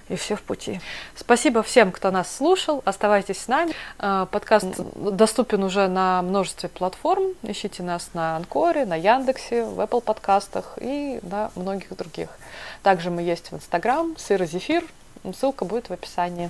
[0.08, 0.80] И все в пути.
[1.14, 2.82] Спасибо всем, кто нас слушал.
[2.84, 3.72] Оставайтесь с нами.
[3.98, 7.34] А, подкаст доступен уже на множестве платформ.
[7.42, 12.30] Ищите нас на Анкоре, на Яндексе, в Apple подкастах и на многих других.
[12.82, 14.84] Также мы есть в Инстаграм, Сыр Зефир.
[15.34, 16.48] Ссылка будет в описании.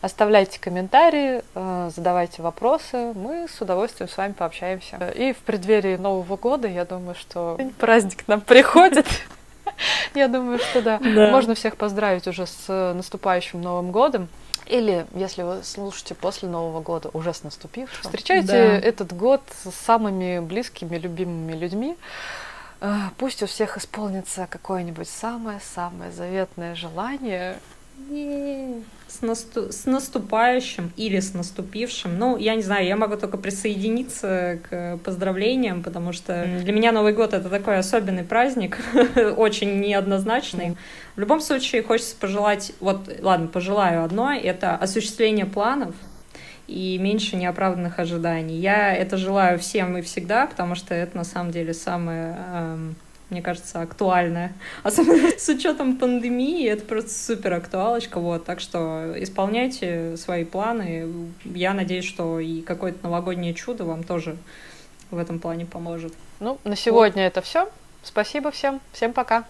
[0.00, 3.12] Оставляйте комментарии, э, задавайте вопросы.
[3.14, 4.96] Мы с удовольствием с вами пообщаемся.
[5.10, 9.06] И в преддверии Нового года, я думаю, что праздник нам приходит.
[10.14, 10.98] Я думаю, что да.
[11.00, 14.28] Можно всех поздравить уже с наступающим Новым годом.
[14.66, 18.02] Или, если вы слушаете после Нового года, уже с наступившим.
[18.02, 18.78] Встречайте да.
[18.78, 21.96] этот год с самыми близкими, любимыми людьми.
[22.80, 27.58] Э, пусть у всех исполнится какое-нибудь самое-самое заветное желание.
[28.10, 29.72] И с, насту...
[29.72, 32.18] с наступающим или с наступившим.
[32.18, 37.14] Ну, я не знаю, я могу только присоединиться к поздравлениям, потому что для меня Новый
[37.14, 38.78] год это такой особенный праздник,
[39.36, 40.76] очень неоднозначный.
[41.16, 45.94] В любом случае, хочется пожелать, вот, ладно, пожелаю одно, это осуществление планов,
[46.68, 48.58] и меньше неоправданных ожиданий.
[48.58, 52.96] Я это желаю всем и всегда, потому что это на самом деле самое эм,
[53.30, 54.52] мне кажется, актуальная.
[54.82, 58.20] Особенно с учетом пандемии, это просто супер актуалочка.
[58.20, 58.44] Вот.
[58.44, 61.08] Так что исполняйте свои планы.
[61.44, 64.36] Я надеюсь, что и какое-то новогоднее чудо вам тоже
[65.10, 66.14] в этом плане поможет.
[66.40, 67.28] Ну, на сегодня вот.
[67.28, 67.68] это все.
[68.02, 68.80] Спасибо всем.
[68.92, 69.44] Всем пока.